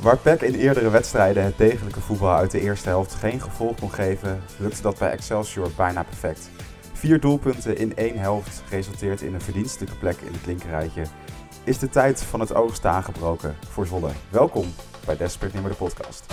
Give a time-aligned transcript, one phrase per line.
[0.00, 3.92] Waar PEC in eerdere wedstrijden het degelijke voetbal uit de eerste helft geen gevolg kon
[3.92, 6.50] geven, lukte dat bij Excelsior bijna perfect.
[6.92, 11.02] Vier doelpunten in één helft resulteert in een verdienstelijke plek in het linkerrijtje.
[11.64, 14.10] Is de tijd van het oogsten aangebroken voor Zwolle?
[14.30, 14.66] Welkom
[15.04, 16.26] bij Desperate Nimmer de podcast.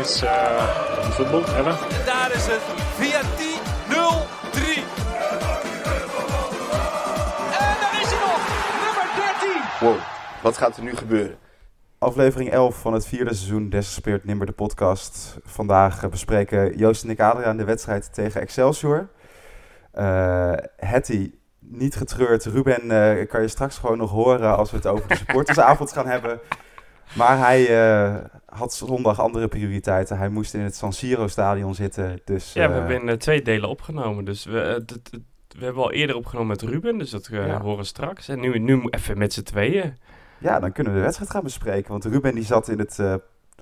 [0.00, 1.78] Uh, in football ever.
[1.98, 2.60] En daar is het
[2.96, 3.24] via 10-0-3.
[7.58, 8.40] En daar is hij nog,
[8.84, 9.06] nummer
[9.40, 9.62] 13.
[9.80, 9.96] Wow,
[10.42, 11.38] wat gaat er nu gebeuren?
[11.98, 15.38] Aflevering 11 van het vierde seizoen Desespeerd Nimmer de podcast.
[15.44, 19.08] Vandaag eh, bespreken Joost en ik Adriaan de wedstrijd tegen Excelsior.
[19.92, 22.44] Eh Hetty, niet getreurd.
[22.44, 26.06] Ruben eh, kan je straks gewoon nog horen als we het over de supportersavond gaan
[26.06, 26.40] hebben.
[27.14, 30.18] Maar hij eh, had zondag andere prioriteiten.
[30.18, 32.20] Hij moest in het San Siro stadion zitten.
[32.24, 34.24] Dus, Ja, we eh, hebben in twee delen opgenomen.
[34.24, 34.96] Dus we, eh,
[35.58, 37.60] we hebben al eerder opgenomen met Ruben, dus dat Ja.
[37.60, 38.28] horen straks.
[38.28, 39.96] En nu, nu even met z'n tweeën.
[40.38, 41.90] Ja, dan kunnen we de wedstrijd gaan bespreken.
[41.90, 42.98] Want Ruben die zat in het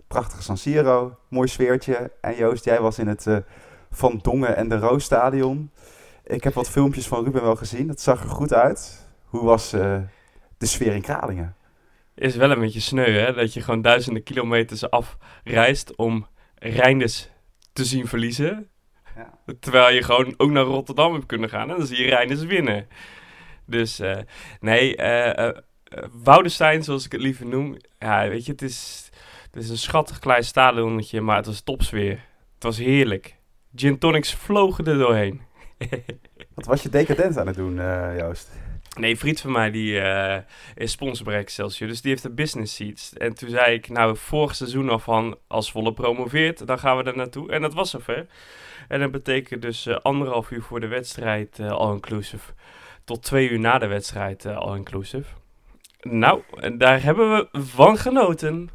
[0.09, 1.17] prachtige San Siro.
[1.29, 2.11] Mooi sfeertje.
[2.21, 3.27] En Joost, jij was in het
[3.91, 5.71] Van Dongen en de Roos stadion.
[6.25, 7.87] Ik heb wat filmpjes van Ruben wel gezien.
[7.87, 9.07] Dat zag er goed uit.
[9.25, 11.57] Hoe was de sfeer in Kralingen?
[12.19, 13.33] Is wel een beetje sneu, hè?
[13.33, 17.29] Dat je gewoon duizenden kilometers afreist om Reinders
[17.73, 18.69] te zien verliezen.
[19.17, 19.55] Ja.
[19.61, 22.89] Terwijl je gewoon ook naar Rotterdam hebt kunnen gaan en dan zie je Reinders winnen.
[23.67, 24.19] Dus eh,
[24.61, 25.59] nee, eh,
[26.23, 27.77] Woudestein, zoals ik het liever noem.
[27.99, 29.11] Ja, weet je, het is,
[29.51, 32.25] het is een schattig klein stadionnetje, maar het was topsfeer.
[32.55, 33.37] Het was heerlijk.
[33.75, 35.41] Gin tonics vlogen er doorheen.
[36.55, 37.75] Wat was je decadent aan het doen,
[38.17, 38.51] Joost?
[38.97, 40.43] Nee, een vriend van mij die eh,
[40.75, 43.13] is sponsor bij Excelsior, dus die heeft de business seats.
[43.13, 47.03] En toen zei ik, nou, vorig seizoen al van, als Volle promoveert, dan gaan we
[47.03, 47.51] er naartoe.
[47.51, 48.27] En dat was zover.
[48.89, 52.53] En dat betekent dus eh, anderhalf uur voor de wedstrijd eh, all-inclusive,
[53.05, 55.33] tot twee uur na de wedstrijd all-inclusive.
[56.01, 56.43] Nou,
[56.77, 58.71] daar hebben we van genoten.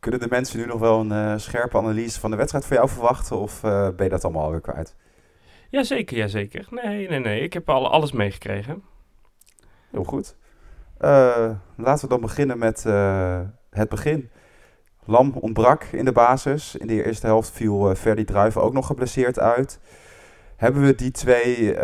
[0.00, 3.38] Kunnen de mensen nu nog wel een scherpe analyse van de wedstrijd voor jou verwachten?
[3.38, 4.96] Of ben je dat allemaal alweer kwijt?
[5.70, 6.66] Jazeker, jazeker.
[6.70, 8.82] Nee, nee, nee, ik heb al alles meegekregen.
[9.90, 10.36] Heel goed.
[10.98, 13.40] Eh, laten we dan beginnen met eh,
[13.70, 14.30] het begin.
[15.04, 16.76] Lam ontbrak in de basis.
[16.76, 19.80] In de eerste helft viel eh Ferdy Druiven ook nog geblesseerd uit.
[20.56, 21.74] Hebben we die twee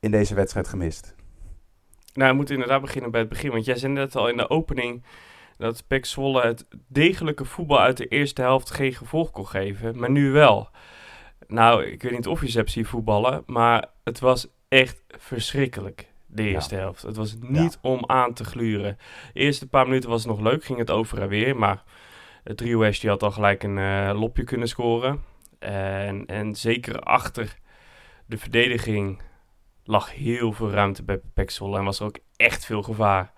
[0.00, 1.14] in deze wedstrijd gemist?
[2.14, 3.50] Nou, we moeten inderdaad beginnen bij het begin.
[3.50, 5.02] Want jij zei net al in de opening
[5.56, 9.98] dat Pek Zwolle het degelijke voetbal uit de eerste helft geen gevolg kon geven.
[9.98, 10.68] Maar nu wel.
[11.46, 16.08] Nou, ik weet niet of je ze hebt zien voetballen, maar het was echt verschrikkelijk.
[16.42, 16.54] De Ja.
[16.54, 17.02] eerste helft.
[17.02, 18.98] Het was niet om aan te gluren.
[19.32, 21.56] De eerste paar minuten was het nog leuk, ging het over en weer.
[21.56, 21.82] Maar
[22.44, 25.22] het trio West die had al gelijk een eh, lopje kunnen scoren.
[25.58, 27.56] En, en zeker achter
[28.26, 29.20] de verdediging
[29.84, 31.04] lag heel veel ruimte
[31.34, 33.32] bij Zwolle en was er ook echt veel gevaar.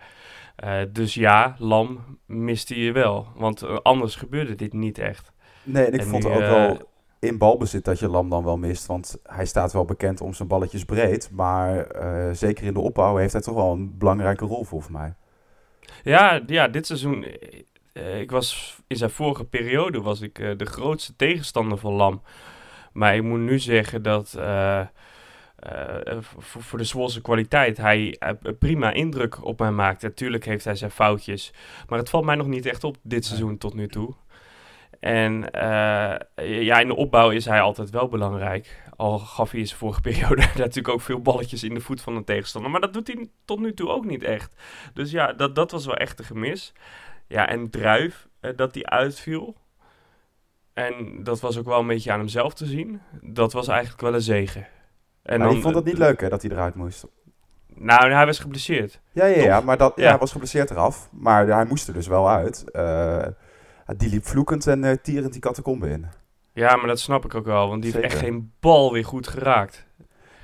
[0.56, 3.26] Eh, dus ja, Lam miste je wel.
[3.34, 5.32] Want eh, anders gebeurde dit niet echt.
[5.62, 6.89] Nee, en ik En vond nu, ook wel
[7.20, 8.86] in balbezit dat je Lam dan wel mist.
[8.86, 11.30] Want hij staat wel bekend om zijn balletjes breed.
[11.32, 15.14] Maar eh, zeker in de opbouw heeft hij toch wel een belangrijke rol volgens mij.
[16.02, 17.26] Ja, ja dit seizoen...
[17.92, 22.22] eh, ik was in zijn vorige periode was ik eh, de grootste tegenstander van Lam.
[22.92, 24.30] Maar ik moet nu zeggen dat...
[26.20, 28.18] voor, voor de Zwolse kwaliteit hij
[28.58, 30.02] prima indruk op mij maakt.
[30.02, 31.52] Natuurlijk heeft hij zijn foutjes.
[31.88, 34.14] Maar het valt mij nog niet echt op dit seizoen tot nu toe.
[35.00, 38.82] En eh, ja, in de opbouw is hij altijd wel belangrijk.
[38.96, 42.14] Al gaf hij in zijn vorige periode natuurlijk ook veel balletjes in de voet van
[42.14, 42.70] de tegenstander.
[42.70, 44.54] Maar dat doet hij tot nu toe ook niet echt.
[44.94, 46.72] Dus ja, dat, dat was wel echt een gemis.
[47.26, 49.56] Ja, en Druif, eh, dat hij uitviel.
[50.72, 53.00] En dat was ook wel een beetje aan hemzelf te zien.
[53.20, 54.66] Dat was eigenlijk wel een zegen.
[55.22, 57.06] En En ik vond het niet leuk hè, dat hij eruit moest.
[57.74, 59.00] Nou, hij was geblesseerd.
[59.12, 60.02] Ja, ja, ja maar dat, ja.
[60.02, 60.08] Ja.
[60.08, 61.08] hij was geblesseerd eraf.
[61.12, 62.70] Maar hij moest er dus wel uit.
[62.70, 63.26] Eh,
[63.96, 66.06] die liep vloekend en eh, tierend die catacombe in.
[66.52, 67.68] Ja, maar dat snap ik ook wel.
[67.68, 69.86] Want die heeft echt geen bal weer goed geraakt.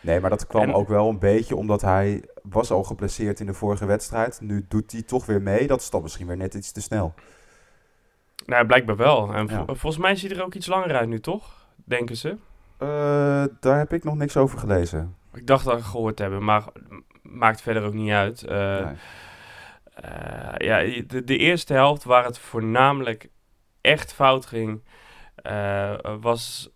[0.00, 3.46] Nee, maar dat kwam En- ook wel een beetje omdat hij was al geblesseerd in
[3.46, 4.40] de vorige wedstrijd.
[4.40, 5.66] Nu doet hij toch weer mee.
[5.66, 7.14] Dat is dan misschien weer net iets te snel.
[8.46, 9.34] Nou, blijkbaar wel.
[9.34, 9.64] En Ja.
[9.66, 11.66] volgens mij ziet hij er ook iets langer uit nu, toch?
[11.84, 12.36] Denken ze.
[12.78, 15.14] Eh, daar heb ik nog niks over gelezen.
[15.34, 16.64] Ik dacht dat ik gehoord hebben, maar
[17.22, 18.42] maakt verder ook niet uit.
[18.42, 18.94] Eh, Nee.
[20.58, 23.28] ja, de, de eerste helft waar het voornamelijk
[23.86, 24.84] echt fout ging,
[25.36, 26.70] eh, was...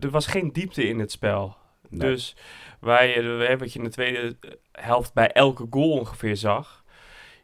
[0.00, 1.56] Er- was geen diepte in het spel.
[1.88, 2.10] Nee.
[2.10, 2.36] Dus
[2.80, 3.16] wij,
[3.48, 4.36] eh, wat je in de tweede
[4.72, 6.84] helft bij elke goal ongeveer zag.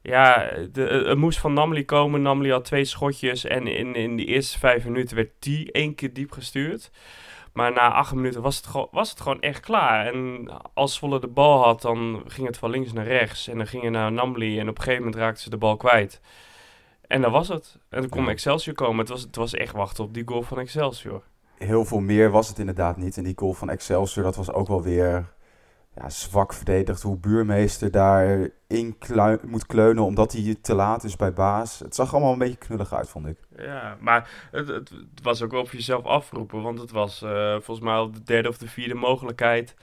[0.03, 2.23] Ja, de, eh, het moest van Namli komen.
[2.23, 6.13] Namli had twee schotjes en in, in de eerste vijf minuten werd die één keer
[6.13, 6.91] diep gestuurd.
[7.53, 10.07] Maar na acht minuten was het, gewoon, was het gewoon echt klaar.
[10.07, 13.49] En als Zwolle de bal had, dan ging het van links naar rechts.
[13.49, 15.77] En dan ging het naar Namli en op een gegeven moment raakten ze de bal
[15.77, 16.21] kwijt.
[17.07, 17.79] En dat was het.
[17.89, 18.29] En toen kon.
[18.29, 18.99] Excelsior komen.
[18.99, 21.23] Het was, het was echt wachten op die goal van Excelsior.
[21.59, 23.17] Heel veel meer was het inderdaad niet.
[23.17, 25.35] En die goal van Excelsior, dat was ook wel weer
[25.95, 27.03] ja, zwak verdedigd.
[27.03, 28.97] Hoe buurmeester daar in
[29.47, 31.79] moet kleunen omdat hij te laat is bij baas.
[31.79, 33.39] Het zag allemaal een beetje knullig uit, vond ik.
[33.57, 34.93] Ja, maar het, het,
[35.23, 36.63] was ook op jezelf afroepen.
[36.63, 39.75] Want het was eh, volgens mij al de derde of de vierde mogelijkheid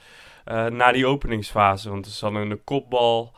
[0.44, 1.90] eh, na die openingsfase.
[1.90, 3.34] Want ze hadden een kopbal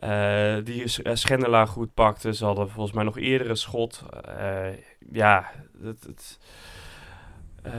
[0.00, 2.34] eh, die eh, Schendelaar goed pakte.
[2.34, 4.02] Ze hadden volgens mij nog eerder een schot.
[4.38, 4.68] Eh,
[5.12, 5.50] ja,
[5.82, 6.38] het,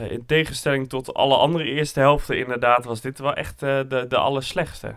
[0.08, 4.94] in tegenstelling tot alle andere eerste helften inderdaad was dit wel echt de, de allerslechtste.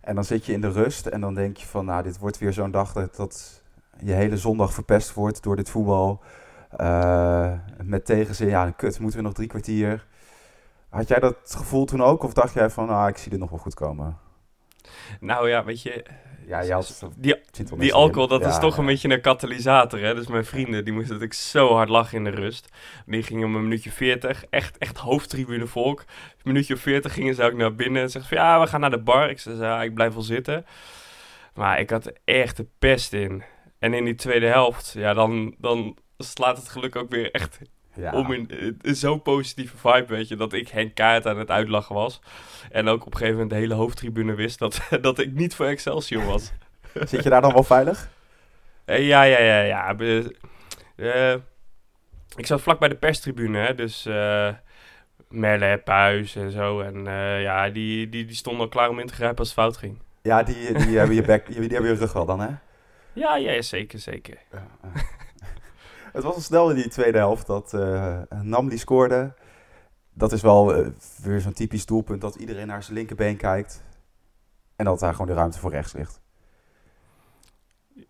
[0.00, 2.38] En dan zit je in de rust en dan denk je van, nou, dit wordt
[2.38, 3.62] weer zo'n dag dat, dat
[4.00, 6.22] je hele zondag verpest wordt door dit voetbal.
[7.82, 10.06] Met tegenzin, ja, kut, moeten we nog drie kwartier.
[10.88, 12.22] Had jij dat gevoel toen ook?
[12.22, 14.23] Of dacht jij van, nou, ik zie dit nog wel goed komen?
[15.20, 16.04] Nou ja, weet je,
[16.46, 17.36] Ja, je had die,
[17.76, 20.14] Die alcohol, dat is Ja, toch een beetje een katalysator, hè?
[20.14, 22.68] Dus mijn vrienden, die moesten natuurlijk zo hard lachen in de rust.
[23.06, 26.00] Die gingen om een minuutje 40, echt, echt hoofdtribune volk.
[26.00, 28.90] Een minuutje 40 gingen ze ook naar binnen en zeggen van, ja, we gaan naar
[28.90, 29.30] de bar.
[29.30, 30.66] Ik zei, ja, ik blijf wel zitten.
[31.54, 33.42] Maar ik had er echt de pest in.
[33.78, 37.58] En in die tweede helft, ja, dan, dan slaat het geluk ook weer echt
[37.94, 38.12] Ja.
[38.12, 42.20] om in, zo'n positieve vibe, weet je, dat ik Henk Kaart aan het uitlachen was.
[42.70, 45.66] En ook op een gegeven moment de hele hoofdtribune wist dat, dat ik niet voor
[45.66, 46.52] Excelsior was.
[47.10, 48.08] Zit je daar dan wel veilig?
[48.84, 49.96] Eh, ja, ja, ja, ja.
[50.96, 51.34] Eh,
[52.36, 54.48] ik zat vlak bij de perstribune, hè, dus eh
[55.28, 56.80] Merle, Puis en zo.
[56.80, 57.04] En
[57.40, 59.98] ja, die, die, die stonden al klaar om in te grijpen als het fout ging.
[60.22, 62.48] Ja, die, die, hebben je bek, die hebben je rug wel dan, hè?
[63.12, 64.38] Ja, ja, zeker, zeker.
[66.14, 69.34] Het was al snel in die tweede helft dat eh Namli scoorde.
[70.12, 70.86] Dat is wel eh,
[71.22, 73.84] weer zo'n typisch doelpunt dat iedereen naar zijn linkerbeen kijkt.
[74.76, 76.20] En dat daar gewoon de ruimte voor rechts ligt.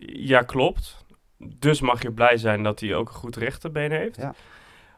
[0.07, 1.05] Ja, klopt.
[1.37, 4.15] Dus mag je blij zijn dat hij ook een goed rechterbeen heeft.
[4.15, 4.35] Ja.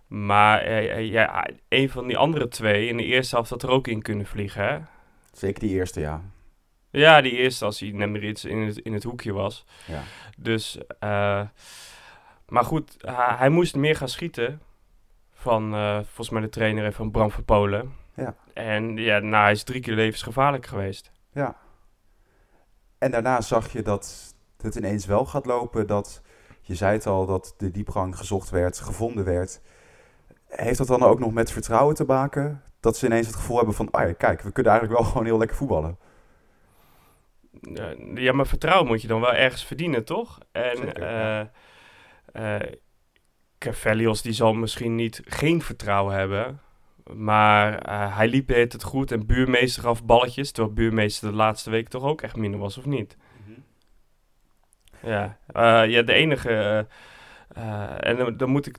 [0.07, 3.87] Maar eh, ja, een van die andere twee in de eerste helft had er ook
[3.87, 4.79] in kunnen vliegen, hè?
[5.31, 6.21] Zeker die eerste, ja.
[6.89, 9.65] Ja, die eerste als hij iets in het, in het hoekje was.
[9.85, 10.03] ja.
[10.37, 11.41] Dus, eh,
[12.47, 14.61] maar goed, hij, hij moest meer gaan schieten
[15.33, 17.93] van, eh, volgens mij de trainer en van Bram van Polen.
[18.13, 18.35] Ja.
[18.53, 21.11] En ja, nou, hij is drie keer levensgevaarlijk geweest.
[21.31, 21.55] ja.
[22.97, 25.87] En daarna zag je dat het ineens wel gaat lopen.
[25.87, 26.21] Dat,
[26.61, 29.61] je zei het al, dat de diepgang gezocht werd, gevonden werd.
[30.47, 32.63] Heeft dat dan ook nog met vertrouwen te maken?
[32.79, 35.25] Dat ze ineens het gevoel hebben van, ah ja, kijk, we kunnen eigenlijk wel gewoon
[35.25, 35.97] heel lekker voetballen.
[38.13, 40.39] Ja, maar vertrouwen moet je dan wel ergens verdienen, toch?
[40.51, 41.45] En Zeker, eh.
[43.57, 46.59] Cavelios, die zal misschien niet geen vertrouwen hebben.
[47.13, 50.51] Maar eh, hij liep het het goed en buurmeester gaf balletjes.
[50.51, 53.17] Terwijl buurmeester de laatste week toch ook echt minder was, of niet?
[55.03, 56.87] Ja, eh, ja de enige.
[57.99, 58.77] en dan, dan moet ik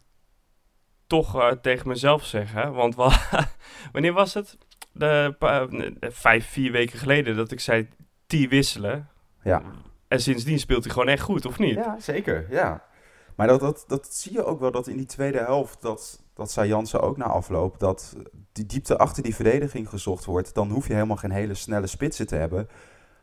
[1.07, 2.73] toch tegen mezelf zeggen.
[2.73, 3.21] Want wa-
[3.93, 4.59] wanneer was het?
[4.93, 5.35] De,
[6.01, 7.89] vijf, vier weken geleden dat ik zei:
[8.27, 9.09] T wisselen.
[9.43, 9.63] Ja.
[10.09, 11.75] En sindsdien speelt hij gewoon echt goed, of niet?
[11.75, 12.47] Ja, zeker.
[12.51, 12.87] Ja.
[13.39, 16.51] Maar dat, dat, dat zie je ook wel dat in die tweede helft, dat, dat
[16.51, 18.17] zei Jansen ook na afloop, dat
[18.53, 20.55] die diepte achter die verdediging gezocht wordt.
[20.55, 22.69] Dan hoef je helemaal geen hele snelle spitsen te hebben.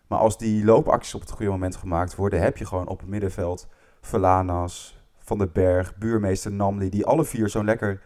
[0.07, 3.09] Maar als die loopacties op het goede moment gemaakt worden, heb je gewoon op het
[3.09, 3.67] middenveld
[4.01, 8.01] Verlanas, Van den Berg, buurmeester Namli, die alle vier zo'n lekker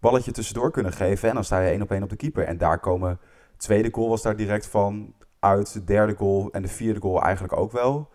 [0.00, 1.28] balletje tussendoor kunnen geven.
[1.28, 2.44] En dan sta je één op één op de keeper.
[2.44, 3.20] En daar komen,
[3.56, 7.56] tweede goal was daar direct van uit, de derde goal en de vierde goal eigenlijk
[7.56, 8.08] ook wel.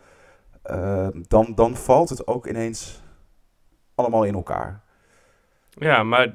[0.72, 3.03] Uh, dan, dan valt het ook ineens
[3.96, 4.82] allemaal in elkaar.
[5.70, 6.34] Ja, maar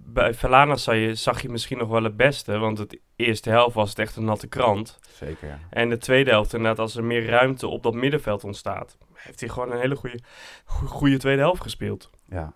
[0.00, 2.58] bij Verlana zag je, zag je misschien nog wel het beste.
[2.58, 4.98] Want het eerste helft was het echt een natte krant.
[5.12, 5.58] Zeker, ja.
[5.70, 9.48] En de tweede helft, inderdaad, als er meer ruimte op dat middenveld ontstaat, heeft hij
[9.48, 10.20] gewoon een hele goede,
[10.64, 12.10] goede tweede helft gespeeld.
[12.28, 12.52] Ja.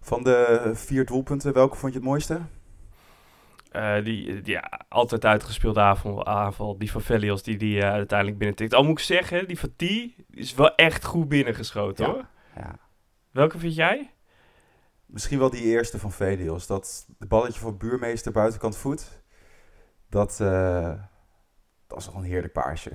[0.00, 2.40] Van de vier doelpunten, welke vond je het mooiste?
[3.72, 8.38] Uh, die, die ja, altijd uitgespeelde aanval, aanval die van Velios, die die uh, uiteindelijk
[8.38, 8.74] binnentikt.
[8.74, 9.82] Al moet ik zeggen, die van T
[10.30, 12.12] is wel echt goed binnengeschoten, ja.
[12.12, 12.24] hoor.
[12.56, 12.78] Ja.
[13.32, 14.10] Welke vind jij?
[15.06, 16.66] Misschien wel die eerste van Velios.
[16.66, 19.22] Dat de balletje van buurmeester buitenkant voet.
[20.08, 20.88] Dat, uh,
[21.86, 22.90] dat was wel een heerlijk paarsje.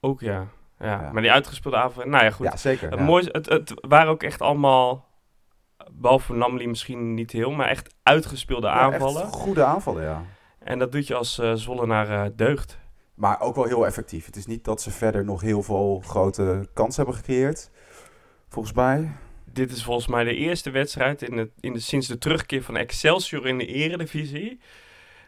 [0.00, 0.46] Ook ja.
[0.78, 1.02] ja.
[1.02, 1.12] ja.
[1.12, 2.46] Maar die uitgespeelde aanval, nou ja, goed.
[2.46, 2.90] Ja, zeker.
[2.90, 3.04] Het, ja.
[3.04, 5.08] mooiste, het, het waren ook echt allemaal,
[5.92, 9.22] behalve Namli misschien niet heel, maar echt uitgespeelde ja, aanvallen.
[9.22, 10.22] Echt goede aanvallen, ja.
[10.58, 12.78] En dat doet je als uh, Zwollenaar uh, deugd.
[13.14, 14.26] Maar ook wel heel effectief.
[14.26, 17.70] Het is niet dat ze verder nog heel veel grote kansen hebben gecreëerd.
[18.48, 19.10] Volgens mij.
[19.56, 22.76] Dit is volgens mij de eerste wedstrijd in het, in de, sinds de terugkeer van
[22.76, 24.60] Excelsior in de eredivisie.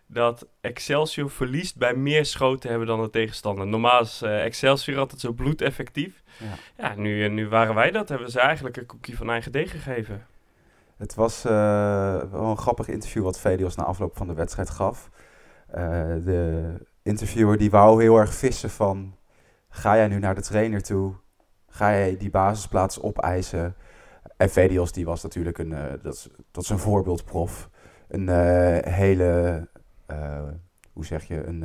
[0.06, 3.66] Dat Excelsior verliest bij meer schoten hebben dan de tegenstander.
[3.66, 6.22] Normaal is uh, Excelsior altijd zo bloedeffectief.
[6.38, 8.08] Ja, ja nu, nu waren wij dat.
[8.08, 10.26] Hebben ze eigenlijk een koekje van eigen deeg gegeven.
[10.96, 11.52] Het was uh,
[12.30, 15.10] wel een grappig interview wat Velios na afloop van de wedstrijd gaf.
[15.70, 15.74] Uh,
[16.24, 19.16] de interviewer die wou heel erg vissen van...
[19.68, 21.14] Ga jij nu naar de trainer toe?
[21.68, 23.76] Ga jij die basisplaats opeisen?
[24.38, 27.68] En Velios die was natuurlijk een, uh, dat, is, dat is een voorbeeldprof.
[28.08, 28.28] Een
[28.88, 29.68] hele,
[30.92, 31.60] hoe zeg je, een...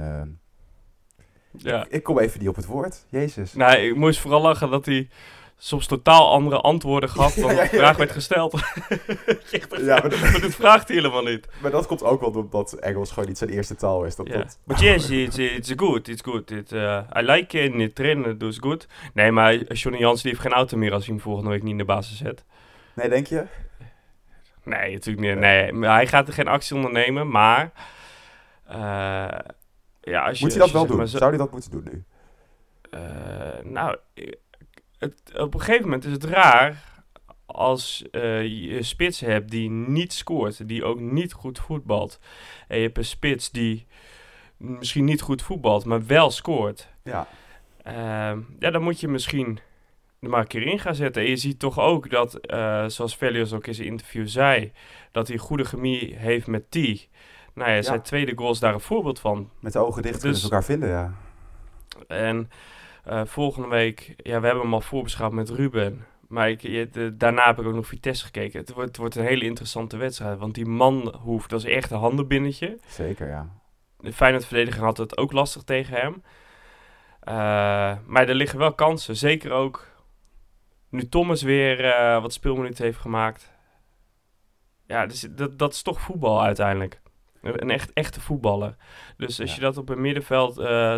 [1.52, 1.86] ja.
[1.86, 3.54] Ik, ik kom even niet op het woord, Jezus.
[3.54, 5.10] Nou, ik moest vooral lachen dat hij
[5.64, 8.52] soms totaal andere antwoorden gaf dan de vraag werd gesteld.
[9.52, 11.48] ja, maar, dat, maar dit vraagt hij helemaal niet.
[11.62, 14.16] Maar dat komt ook wel omdat Engels gewoon niet zijn eerste taal is.
[14.16, 14.46] Dat, yeah.
[14.64, 16.52] But yes, it's, it's good, it's good.
[16.52, 18.88] It, uh, I like it, it trainen dus goed.
[19.14, 21.72] Nee, maar Johnny Jans die heeft geen auto meer als hij hem volgende week niet
[21.72, 22.44] in de basis zet.
[22.94, 23.46] Nee, denk je?
[24.64, 25.40] Nee, natuurlijk niet.
[25.40, 27.72] Nee, hij gaat er geen actie ondernemen, maar...
[28.70, 28.76] Uh,
[30.02, 31.08] ja, als je, Moet hij dat wel doen?
[31.08, 31.18] Zo...
[31.18, 32.04] Zou hij dat moeten doen nu?
[32.94, 33.98] Uh, nou,
[34.98, 36.84] het, op een gegeven moment is het raar
[37.46, 42.20] als uh, je een spits hebt die niet scoort, die ook niet goed voetbalt.
[42.68, 43.88] En je hebt een spits die
[44.58, 46.88] misschien niet goed voetbalt, maar wel scoort.
[47.04, 47.28] Ja.
[47.88, 49.60] Uh, ja, dan moet je misschien
[50.24, 51.22] er maar een keer in gaan zetten.
[51.22, 54.72] En je ziet toch ook dat, uh, zoals Velios ook in zijn interview zei,
[55.12, 56.76] dat hij goede chemie heeft met T.
[57.54, 58.04] Nou ja, zijn ja.
[58.04, 59.50] tweede goal is daar een voorbeeld van.
[59.60, 61.14] Met de ogen dicht dus, kunnen ze elkaar vinden, ja.
[62.08, 62.50] En
[63.08, 66.06] uh, volgende week, ja, we hebben hem al voorbeschouwd met Ruben.
[66.28, 68.60] Maar ik, je, de, daarna heb ik ook nog Vitesse gekeken.
[68.60, 70.40] Het wordt, het wordt, een hele interessante wedstrijd.
[70.40, 72.78] Want die man hoeft, dat is echt een handenbinnetje.
[72.88, 73.50] Zeker, ja.
[74.00, 76.14] De Feyenoord-verdediger had het ook lastig tegen hem.
[77.28, 77.34] Uh,
[78.06, 79.16] maar er liggen wel kansen.
[79.16, 79.88] Zeker ook
[80.94, 83.52] nu Thomas weer uh, wat speelminuten heeft gemaakt.
[84.88, 87.02] Ja, dus dat, dat is toch voetbal uiteindelijk.
[87.42, 88.76] Een echt, echte voetballer.
[89.18, 89.56] Dus als ja.
[89.56, 90.54] je dat op een middenveld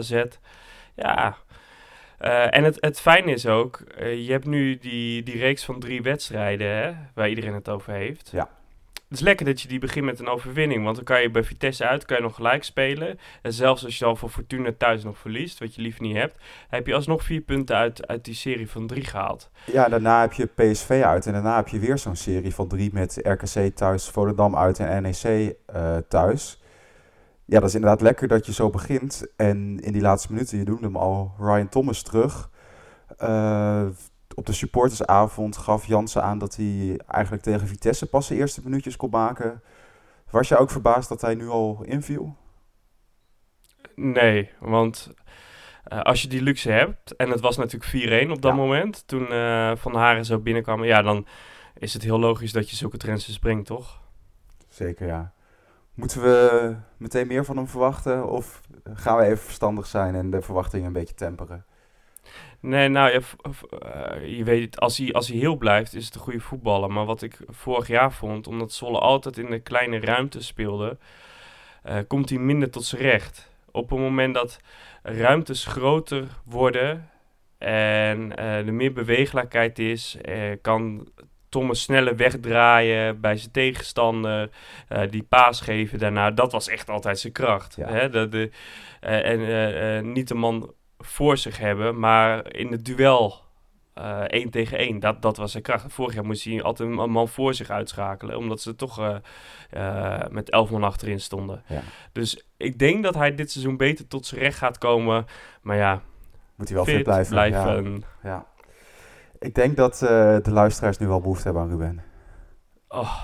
[0.05, 0.39] zet,
[0.95, 1.37] ja,
[2.19, 6.01] uh, en het, het fijne is ook, je hebt nu die, die reeks van drie
[6.01, 8.29] wedstrijden hè, waar iedereen het over heeft.
[8.31, 8.49] Ja.
[9.15, 11.87] Is lekker dat je die begint met een overwinning, want dan kan je bij Vitesse
[11.87, 13.19] uit kan je nog gelijk spelen.
[13.41, 16.35] En zelfs als je dan voor Fortuna thuis nog verliest, wat je liever niet hebt,
[16.69, 19.49] heb je alsnog vier punten uit, uit die serie van drie gehaald.
[19.65, 22.89] Ja, daarna heb je PSV uit en daarna heb je weer zo'n serie van drie
[22.93, 26.59] met RKC thuis, Volendam uit en NEC uh, thuis
[27.45, 29.25] ja, dat is inderdaad lekker dat je zo begint.
[29.35, 32.49] En in die laatste minuten, je noemde hem al, Ryan Thomas terug.
[33.21, 33.85] Uh,
[34.35, 38.95] op de supportersavond gaf Jansen aan dat hij eigenlijk tegen Vitesse pas de eerste minuutjes
[38.95, 39.61] kon maken.
[40.29, 42.35] Was je ook verbaasd dat hij nu al inviel?
[43.95, 45.13] Nee, want
[45.93, 48.57] uh, als je die luxe hebt, en het was natuurlijk 4-1 op dat ja.
[48.57, 51.25] moment, toen uh, Van Haren zo binnenkwam, ja, dan
[51.77, 54.01] is het heel logisch dat je zulke trends brengt, toch?
[54.67, 55.33] Zeker, ja.
[55.93, 58.29] Moeten we meteen meer van hem verwachten?
[58.29, 58.61] Of
[58.93, 61.65] gaan we even verstandig zijn en de verwachtingen een beetje temperen?
[62.59, 63.21] Nee, nou, je,
[63.85, 66.91] uh, je weet, als hij, als hij heel blijft, is het een goede voetballer.
[66.91, 70.97] Maar wat ik vorig jaar vond, omdat Zolle altijd in de kleine ruimte speelde,
[71.85, 73.51] uh, komt hij minder tot zijn recht.
[73.71, 74.59] Op het moment dat
[75.03, 77.09] ruimtes groter worden
[77.57, 80.17] en uh, er meer beweeglijkheid is,
[80.61, 81.07] kan
[81.55, 84.49] Thomas sneller wegdraaien bij zijn tegenstander,
[84.89, 86.31] uh, die paas geven daarna.
[86.31, 87.75] Dat was echt altijd zijn kracht.
[87.75, 87.89] Ja.
[87.89, 88.09] Hè?
[88.09, 88.49] De, de,
[89.01, 90.73] uh, en uh, niet de man
[91.05, 93.43] voor zich hebben, maar in het duel
[94.27, 94.99] één tegen één.
[94.99, 95.85] Dat, dat was zijn kracht.
[95.87, 99.21] Vorig jaar moest hij altijd een man voor zich uitschakelen, omdat ze toch
[100.29, 101.63] met elf man achterin stonden.
[101.67, 101.81] Ja.
[102.11, 105.25] Dus ik denk dat hij dit seizoen beter tot zijn recht gaat komen.
[105.61, 106.01] Maar ja,
[106.55, 107.31] moet hij wel fit blijven.
[107.31, 108.03] blijven.
[108.23, 108.29] Ja.
[108.29, 108.45] ja.
[109.39, 110.09] Ik denk dat uh,
[110.41, 112.03] de luisteraars nu wel behoefte hebben aan Ruben.
[112.87, 113.15] Oh.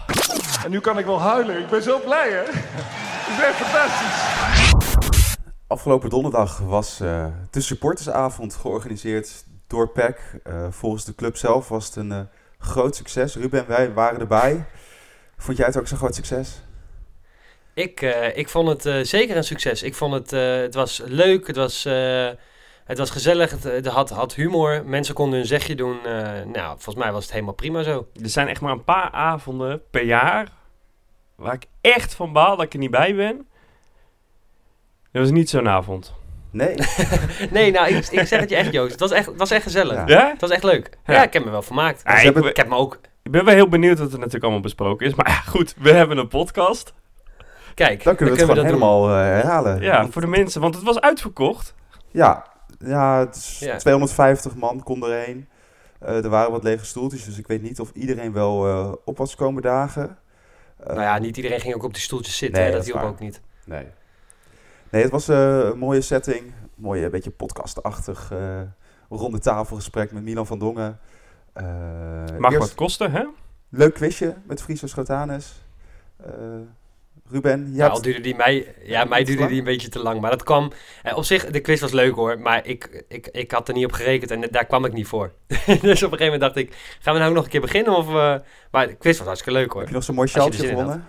[0.65, 1.59] En nu kan ik wel huilen.
[1.59, 2.43] Ik ben zo blij, hè?
[2.43, 4.80] Het is echt fantastisch.
[5.71, 10.41] Afgelopen donderdag was uh, de supportersavond georganiseerd door PEC.
[10.47, 12.27] Uh, volgens de club zelf was het een
[12.59, 13.35] groot succes.
[13.35, 14.65] Ruben, wij waren erbij.
[15.37, 16.61] Vond jij het ook zo'n groot succes?
[17.73, 18.01] Ik,
[18.35, 19.83] ik vond het zeker een succes.
[19.83, 21.47] Ik vond het, het was leuk.
[21.47, 21.83] Het was
[22.85, 24.85] het was gezellig, het, het, had, had humor.
[24.85, 25.97] Mensen konden hun zegje doen.
[26.05, 26.11] Uh,
[26.45, 28.07] nou, volgens mij was het helemaal prima zo.
[28.21, 30.47] Er zijn echt maar een paar avonden per jaar
[31.35, 33.45] waar ik echt van baal dat ik er niet bij ben.
[35.11, 36.13] Dat was niet zo'n avond.
[36.51, 36.75] Nee.
[37.51, 38.91] nee, nou, ik, ik zeg het je echt, Joost.
[38.91, 39.95] Het was echt, het was echt gezellig.
[39.95, 40.03] Ja?
[40.07, 40.29] ja?
[40.31, 40.97] Het was echt leuk.
[41.05, 42.01] Ja, ja ik heb me wel vermaakt.
[42.03, 42.99] Ja, ik, heb, ik heb me ook...
[43.23, 45.15] Ik ben wel heel benieuwd wat er natuurlijk allemaal besproken is.
[45.15, 46.93] Maar ja, goed, we hebben een podcast.
[47.75, 48.73] Kijk, Dan kunnen we het gewoon doen.
[48.73, 49.81] helemaal eh, herhalen.
[49.81, 51.75] Ja, Want- voor de mensen, want het was uitverkocht.
[52.11, 52.45] Ja,
[52.79, 53.77] ja, het is Ja.
[53.77, 55.47] 250 man kon erheen.
[55.99, 59.17] Eh er waren wat lege stoeltjes, dus ik weet niet of iedereen wel eh, op
[59.17, 60.17] was komen dagen.
[60.85, 62.59] Nou ja, niet iedereen ging ook op die stoeltjes zitten.
[62.61, 63.13] Nee, hè, dat dat hielp waar.
[63.13, 63.41] ook niet.
[63.65, 63.85] Nee.
[64.91, 66.53] Nee, het was eh, een mooie setting.
[66.75, 68.61] Mooie, beetje podcastachtig eh
[69.09, 70.99] ronde tafelgesprek met Milan van Dongen.
[71.53, 71.63] Eh,
[72.37, 73.23] Mag wat kosten, hè?
[73.69, 75.65] Leuk quizje met Friso Schotanus.
[76.17, 76.33] Eh
[77.29, 80.21] Ruben, Ja, al duurde die mij, ja, mij duurde die een beetje te lang.
[80.21, 80.71] Maar dat kwam...
[81.03, 82.39] eh, op zich, de quiz was leuk hoor.
[82.39, 85.31] Maar ik, ik, ik had er niet op gerekend en daar kwam ik niet voor.
[85.47, 86.97] dus op een gegeven moment dacht ik...
[86.99, 87.95] Gaan we nou nog een keer beginnen?
[87.95, 88.35] Of, eh,
[88.71, 89.79] maar de quiz was hartstikke leuk hoor.
[89.79, 91.05] heb je nog zo'n mooi sjaaltje gewonnen?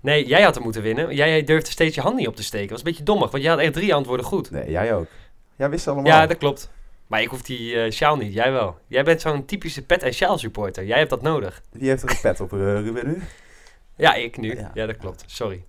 [0.00, 1.14] Nee, jij had hem moeten winnen.
[1.14, 2.68] Jij durfde steeds je hand niet op te steken.
[2.68, 4.50] Dat was een beetje dommig, want je had echt drie antwoorden goed.
[4.50, 5.06] Nee, jij ook.
[5.56, 6.06] Jij wist allemaal.
[6.06, 6.70] Ja, dat klopt.
[7.06, 8.78] Maar ik hoef die eh sjaal niet, jij wel.
[8.86, 10.84] Jij bent zo'n typische pet- en sjaal supporter.
[10.84, 11.62] Jij hebt dat nodig.
[11.70, 13.22] Wie heeft er een pet op, eh, Ruben, nu?
[13.96, 14.56] Ja, ik nu.
[14.56, 14.70] Ja.
[14.74, 15.24] Ja, dat klopt.
[15.26, 15.64] Sorry.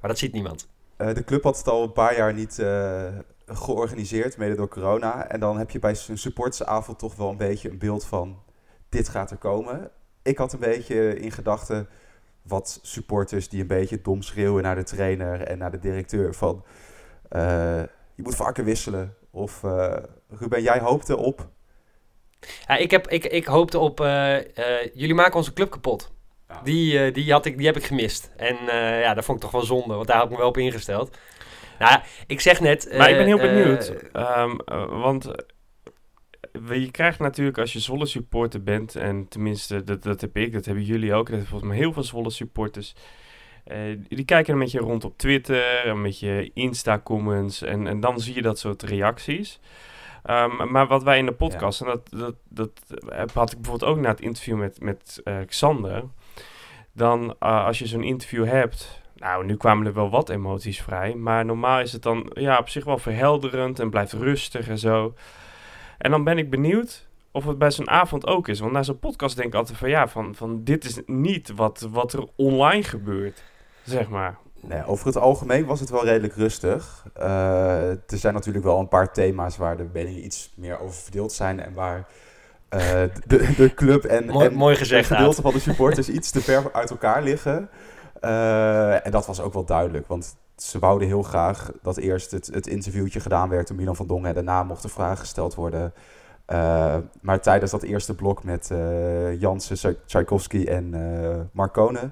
[0.00, 0.68] Maar dat ziet niemand.
[0.96, 2.62] Eh, de club had het al een paar jaar niet
[3.46, 5.28] georganiseerd, mede door corona.
[5.28, 8.42] En dan heb je bij zo'n supportersavond toch wel een beetje een beeld van...
[8.88, 9.90] dit gaat er komen.
[10.22, 11.88] Ik had een beetje in gedachten
[12.42, 16.64] wat supporters die een beetje dom schreeuwen naar de trainer en naar de directeur van...
[17.28, 17.82] eh,
[18.14, 19.14] je moet vaker wisselen.
[19.30, 19.96] Of eh,
[20.28, 21.48] Ruben, jij hoopte op...
[22.66, 24.00] Ja, ik, heb, ik, ik hoopte op...
[24.00, 26.12] eh, eh, jullie maken onze club kapot.
[26.64, 28.30] Die, eh, die, had ik, die heb ik gemist.
[28.36, 30.48] En eh, ja, dat vond ik toch wel zonde, want daar had ik me wel
[30.48, 31.16] op ingesteld.
[31.78, 32.94] Nou, ja, ik zeg net...
[32.96, 33.88] Maar ik ben heel benieuwd.
[34.12, 35.30] ehm, eh, want
[36.68, 40.64] je krijgt natuurlijk als je Zwolle supporter bent, en tenminste dat, dat heb ik, dat
[40.64, 42.94] hebben jullie ook, dat hebben volgens mij heel veel Zwolle supporters.
[43.64, 43.78] eh,
[44.08, 48.42] die kijken een beetje rond op Twitter, een beetje Insta-comments en, en dan zie je
[48.42, 49.60] dat soort reacties.
[50.22, 52.70] Ehm, maar wat wij in de podcast, en dat, dat, dat
[53.08, 56.02] heb- had ik bijvoorbeeld ook na het interview met, met eh, Xander,
[56.92, 61.14] dan eh, als je zo'n interview hebt, nou, nu kwamen er wel wat emoties vrij.
[61.14, 65.14] Maar normaal is het dan ja, op zich wel verhelderend en blijft rustig en zo.
[66.00, 68.60] En dan ben ik benieuwd of het bij zo'n avond ook is.
[68.60, 71.88] Want na zo'n podcast denk ik altijd van ja, van, van dit is niet wat,
[71.90, 73.42] wat er online gebeurt.
[73.82, 74.38] Zeg maar.
[74.60, 77.06] Nee, over het algemeen was het wel redelijk rustig.
[77.14, 81.32] Eh, er zijn natuurlijk wel een paar thema's waar de meningen iets meer over verdeeld
[81.32, 81.60] zijn.
[81.60, 82.06] En waar
[82.68, 82.80] eh,
[83.26, 86.40] de, de club en, Mooi- en mooi gezegd, een gedeelte van de supporters iets te
[86.40, 87.70] ver uit elkaar liggen.
[88.20, 90.06] Eh, en dat was ook wel duidelijk.
[90.06, 94.06] Want ze wouden heel graag dat eerst het, het interviewtje gedaan werd door Milan van
[94.06, 94.28] Dongen.
[94.28, 95.92] En daarna mochten vragen gesteld worden.
[96.46, 102.10] Eh, maar tijdens dat eerste blok met eh Jansen, Tchai- Tchaikovsky en eh Marcone...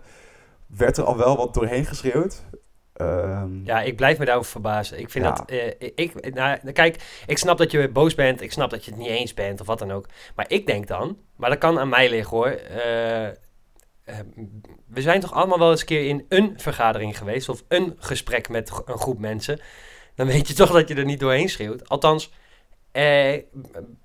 [0.67, 2.45] werd er al wel wat doorheen geschreeuwd.
[2.93, 4.99] Ehm, Ja, ik blijf me daarover verbazen.
[4.99, 5.31] Ik vind Ja.
[5.33, 5.51] dat...
[5.95, 8.41] ik, nou, kijk, ik snap dat je boos bent.
[8.43, 10.07] Ik snap dat je het niet eens bent of wat dan ook.
[10.37, 11.17] Maar ik denk dan...
[11.37, 12.59] Maar dat kan aan mij liggen hoor.
[14.09, 14.25] Eh, eh,
[14.87, 17.49] we zijn toch allemaal wel eens een keer in een vergadering geweest...
[17.49, 19.61] of een gesprek met een groep mensen.
[20.15, 21.89] Dan weet je toch dat je er niet doorheen schreeuwt.
[21.89, 22.33] Althans,
[22.93, 23.39] eh,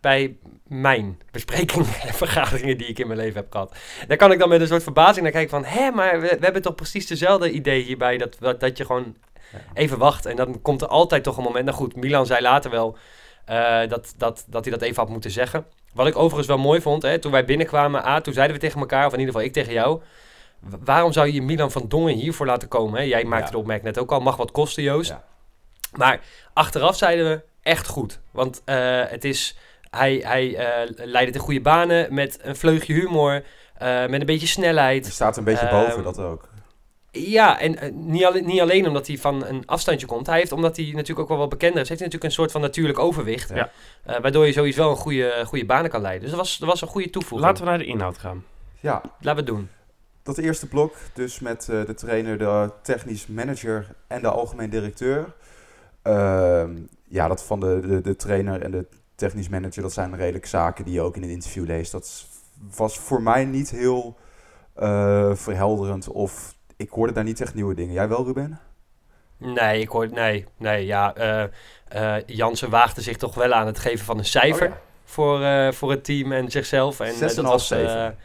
[0.01, 0.37] bij
[0.67, 3.75] mijn besprekingen en vergaderingen die ik in mijn leven heb gehad.
[4.07, 5.65] Daar kan ik dan met een soort verbazing naar kijken van...
[5.65, 8.17] Hé, maar we, we hebben toch precies dezelfde idee hierbij...
[8.17, 9.15] dat, dat, dat je gewoon
[9.73, 10.25] even wacht.
[10.25, 11.65] En dan komt er altijd toch een moment.
[11.65, 12.97] Nou goed, Milan zei later wel
[13.45, 15.65] eh, dat, dat, dat hij dat even had moeten zeggen.
[15.93, 18.79] Wat ik overigens wel mooi vond, hè, toen wij binnenkwamen, A, toen zeiden we tegen
[18.79, 20.01] elkaar, of in ieder geval ik tegen jou.
[20.59, 22.99] "Wa- Waarom zou je Milan van Dongen hiervoor laten komen?
[22.99, 23.05] Hè?
[23.05, 23.51] Jij maakte Ja.
[23.51, 25.09] de opmerking net ook al, mag wat kosten Joost.
[25.09, 25.23] Ja.
[25.91, 26.19] Maar
[26.53, 28.19] achteraf zeiden we echt goed.
[28.31, 29.57] Want eh, het is,
[29.89, 33.43] hij, hij eh, leidde de goede banen met een vleugje humor,
[33.77, 35.05] eh, met een beetje snelheid.
[35.05, 36.49] staat een beetje Ehm, boven, dat ook.
[37.15, 40.25] Ja, en eh, niet, alleen, niet alleen omdat hij van een afstandje komt.
[40.25, 42.51] Hij heeft, omdat hij natuurlijk ook wel wat bekender is, heeft hij natuurlijk een soort
[42.51, 43.49] van natuurlijk overwicht.
[43.49, 43.71] Ja.
[44.03, 46.21] Eh, waardoor je sowieso een goede, goede banen kan leiden.
[46.21, 47.49] Dus dat was, dat was een goede toevoeging.
[47.49, 48.43] Laten we naar de inhoud gaan.
[48.79, 49.69] Ja, Laten we het doen.
[50.23, 55.33] dat eerste blok, dus met eh, de trainer, de technisch manager en de algemeen directeur.
[56.01, 56.71] Ehm,
[57.03, 60.85] ja, dat van de, de, de trainer en de technisch manager, dat zijn redelijk zaken
[60.85, 61.91] die je ook in het interview leest.
[61.91, 62.25] Dat
[62.75, 64.17] was voor mij niet heel
[64.73, 67.93] eh, verhelderend of ik hoorde daar niet echt nieuwe dingen.
[67.93, 68.59] Jij wel, Ruben?
[69.37, 70.09] Nee, ik hoor...
[70.11, 71.15] Nee, nee, ja.
[71.15, 71.43] eh
[71.93, 74.81] eh, Jansen waagde zich toch wel aan het geven van een cijfer Oh, ja.
[75.03, 76.99] voor, eh, voor het team en zichzelf.
[76.99, 78.17] En, 6,5, dat was 7.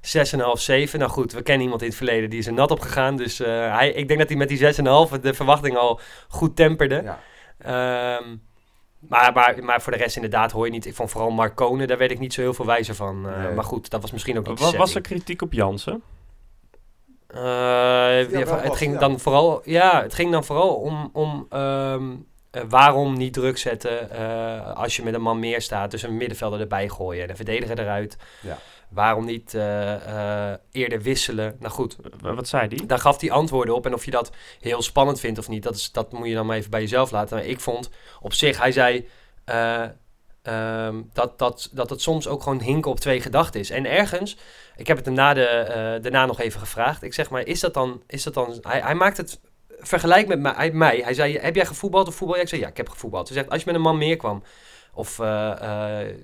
[0.00, 0.98] 6,5, 7.
[0.98, 3.16] Nou goed, we kennen iemand in het verleden die is er nat op gegaan.
[3.16, 4.58] Dus eh, hij, ik denk dat hij met die
[5.14, 7.02] 6,5 de verwachting al goed temperde.
[7.02, 7.18] Ja.
[7.58, 8.36] Ehm,
[8.98, 10.86] maar, maar, maar voor de rest inderdaad hoor je niet.
[10.86, 13.28] Ik vond vooral Marcone, daar werd ik niet zo heel veel wijzer van.
[13.28, 13.54] Eh, Nee.
[13.54, 16.02] Maar goed, dat was misschien ook niet Wat was er kritiek op Jansen?
[17.34, 18.98] Eh, ja, wel het ging ja.
[18.98, 22.12] dan vooral, ja, het ging dan vooral om, om ehm,
[22.50, 25.90] eh, waarom niet druk zetten eh, als je met een man meer staat.
[25.90, 28.16] Dus een middenvelder erbij gooien en een verdediger eruit.
[28.42, 28.58] Ja.
[28.88, 31.56] waarom niet eh, eh, eerder wisselen?
[31.58, 32.86] Nou goed, Wat zei die?
[32.86, 33.86] daar gaf hij antwoorden op.
[33.86, 36.46] En of je dat heel spannend vindt of niet, dat, is, dat moet je dan
[36.46, 37.36] maar even bij jezelf laten.
[37.36, 37.90] Maar ik vond
[38.20, 39.08] op zich, hij zei
[40.42, 43.70] ehm, dat, dat, dat het soms ook gewoon hinken op twee gedachten is.
[43.70, 44.36] En ergens,
[44.76, 47.02] ik heb het hem de, eh, daarna nog even gevraagd.
[47.02, 49.40] Ik zeg maar, is dat dan, is dat dan hij, hij maakt het
[49.80, 51.00] vergelijk met mij, hij- mij.
[51.04, 52.36] Hij zei, heb jij gevoetbald of voetbal?
[52.36, 53.28] Ja, ik zei, ja, ik heb gevoetbald.
[53.28, 54.42] Hij zegt, als je met een man meer kwam,
[54.94, 56.14] of eh, eh,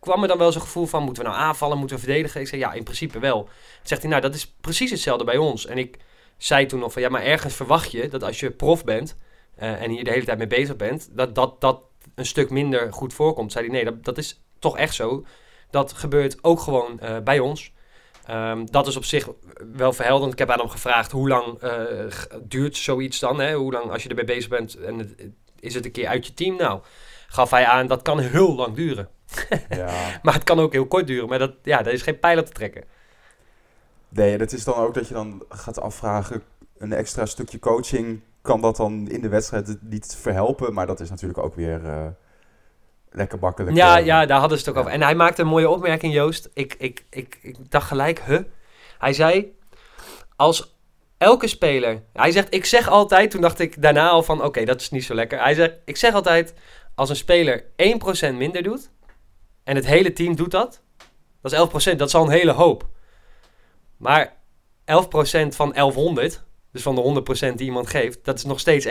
[0.00, 2.40] kwam er dan wel zo'n gevoel van, moeten we nou aanvallen, moeten we verdedigen?
[2.40, 3.42] Ik zei, ja, in principe wel.
[3.42, 3.52] Toen
[3.82, 5.66] zegt hij, nou, dat is precies hetzelfde bij ons.
[5.66, 5.98] En ik
[6.36, 9.16] zei toen nog van, ja, maar ergens verwacht je dat als je prof bent
[9.56, 11.80] eh, en hier de hele tijd mee bezig bent, dat dat, dat
[12.14, 13.52] een stuk minder goed voorkomt.
[13.52, 15.24] Zei hij, nee, dat, dat is toch echt zo.
[15.70, 17.72] Dat gebeurt ook gewoon eh, bij ons.
[18.26, 19.28] Ehm, dat is op zich
[19.72, 20.32] wel verhelderend.
[20.32, 21.72] Ik heb aan hem gevraagd hoe lang eh,
[22.42, 23.40] duurt zoiets dan?
[23.40, 23.54] Hè?
[23.54, 25.14] Hoe lang als je ermee bezig bent en het,
[25.60, 26.56] is het een keer uit je team?
[26.56, 26.80] Nou,
[27.26, 29.08] gaf hij aan dat kan heel lang duren.
[29.68, 29.92] Ja.
[30.22, 31.28] Maar het kan ook heel kort duren.
[31.28, 32.84] Maar dat, ja, daar is geen pijl op te trekken.
[34.08, 36.42] Nee, dat is dan ook dat je dan gaat afvragen,
[36.78, 40.74] een extra stukje coaching, kan dat dan in de wedstrijd niet verhelpen?
[40.74, 42.06] Maar dat is natuurlijk ook weer eh,
[43.10, 43.76] lekker makkelijk.
[43.76, 44.88] Ja, eh, ja, daar hadden ze het ook ja.
[44.88, 45.00] over.
[45.00, 46.50] En hij maakte een mooie opmerking, Joost.
[46.54, 48.40] Ik, ik, ik, ik dacht gelijk, huh?
[48.98, 49.56] Hij zei,
[50.36, 50.76] als
[51.18, 52.02] elke speler...
[52.12, 53.30] Hij zegt, ik zeg altijd...
[53.30, 55.42] Toen dacht ik daarna al van, oké, dat is niet zo lekker.
[55.42, 56.54] Hij zegt, ik zeg altijd,
[56.94, 57.64] als een speler
[58.32, 58.90] 1% minder doet...
[59.64, 60.82] en het hele team doet dat...
[61.42, 62.86] dat is 11%, dat is al een hele hoop.
[63.96, 64.32] Maar 11%
[65.48, 66.43] van 1100...
[66.74, 68.24] dus van de 100% die iemand geeft...
[68.24, 68.90] dat is nog steeds 1%.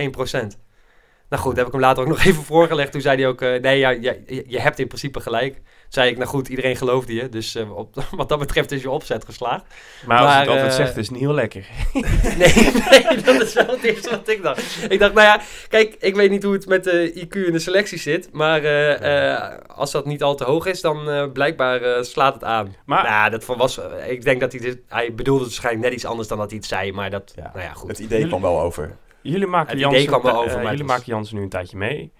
[1.33, 2.91] Nou goed, heb ik hem later ook nog even voorgelegd.
[2.91, 5.61] Toen zei hij ook, eh, nee, ja, je, je hebt in principe gelijk.
[5.89, 7.29] Zei ik, nou goed, iedereen geloofde je.
[7.29, 9.63] Dus eh, op, wat dat betreft is je opzet geslaagd.
[10.05, 11.65] Maar als Maar, het altijd eh, zegt, is het niet heel lekker.
[12.37, 12.53] Nee,
[12.89, 14.85] nee, dat is wel het eerste wat ik dacht.
[14.89, 17.59] Ik dacht, nou ja, kijk, ik weet niet hoe het met de IQ in de
[17.59, 18.29] selectie zit.
[18.31, 22.43] Maar eh, eh, als dat niet al te hoog is, dan eh, blijkbaar slaat het
[22.43, 22.75] aan.
[22.85, 25.93] Maar nou, dat van was, ik denk dat hij dit, hij bedoelde het waarschijnlijk net
[25.95, 26.91] iets anders dan dat hij het zei.
[26.91, 27.51] Maar dat, Ja.
[27.53, 27.89] nou ja, goed.
[27.89, 28.97] Het idee kwam wel over.
[29.23, 32.13] Jullie maken Jansen, eh, over, jullie maken Jansen nu een tijdje mee.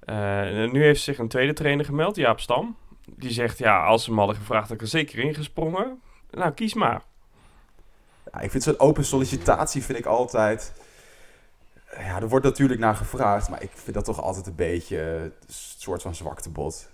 [0.00, 0.16] Eh,
[0.70, 2.76] nu heeft zich een tweede trainer gemeld, Jaap Stam.
[3.16, 6.00] Die zegt, ja, als ze hem hadden gevraagd, had ik er zeker ingesprongen.
[6.30, 7.02] Nou, kies maar.
[8.32, 10.72] Ja, ik vind zo'n open sollicitatie vind ik altijd...
[11.98, 15.32] Ja, er wordt natuurlijk naar gevraagd, maar ik vind dat toch altijd een beetje een
[15.78, 16.90] soort van zwaktebod.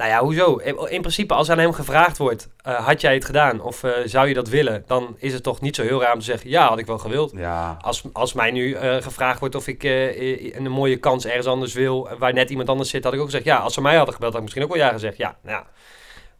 [0.00, 0.56] Nou ja, hoezo?
[0.56, 3.92] In in principe, als aan hem gevraagd wordt, eh, had jij het gedaan of eh,
[4.04, 4.84] zou je dat willen?
[4.86, 6.98] Dan is het toch niet zo heel raar om te zeggen, ja, had ik wel
[6.98, 7.32] gewild.
[7.34, 11.46] Ja, Als, als mij nu eh, gevraagd wordt of ik eh, een mooie kans ergens
[11.46, 13.96] anders wil, waar net iemand anders zit, had ik ook gezegd, ja, als ze mij
[13.96, 15.16] hadden gebeld, had ik misschien ook wel ja gezegd.
[15.16, 15.66] Ja, nou ja,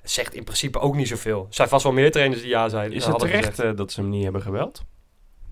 [0.02, 1.46] zegt in principe ook niet zoveel.
[1.48, 2.96] Er zijn vast wel meer trainers die ja zeiden.
[2.96, 3.76] Is het hadden terecht gezegd.
[3.76, 4.84] dat ze hem niet hebben gebeld?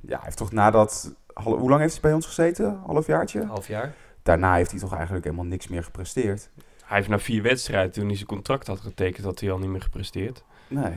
[0.00, 1.14] ja hij heeft toch nadat...
[1.34, 2.80] Hoe lang heeft hij bij ons gezeten?
[2.86, 3.44] Halfjaartje?
[3.44, 3.94] Half jaar.
[4.22, 6.50] Daarna heeft hij toch eigenlijk helemaal niks meer gepresteerd.
[6.88, 9.68] Hij heeft na vier wedstrijden, toen hij zijn contract had getekend, had hij al niet
[9.68, 10.44] meer gepresteerd.
[10.68, 10.92] Nee.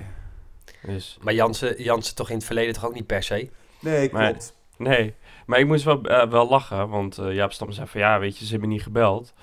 [0.85, 3.49] Dus Maar Jansen, Jansen toch in het verleden toch ook niet per se?
[3.79, 4.55] Nee, Maar- klopt.
[4.77, 5.13] nee,
[5.45, 8.37] maar ik moest wel, eh, wel lachen, want eh Jaap Stam zei van ja, weet
[8.37, 9.33] je, ze hebben niet gebeld.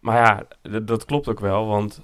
[0.00, 0.42] Maar ja,
[0.78, 2.00] d- dat klopt ook wel, want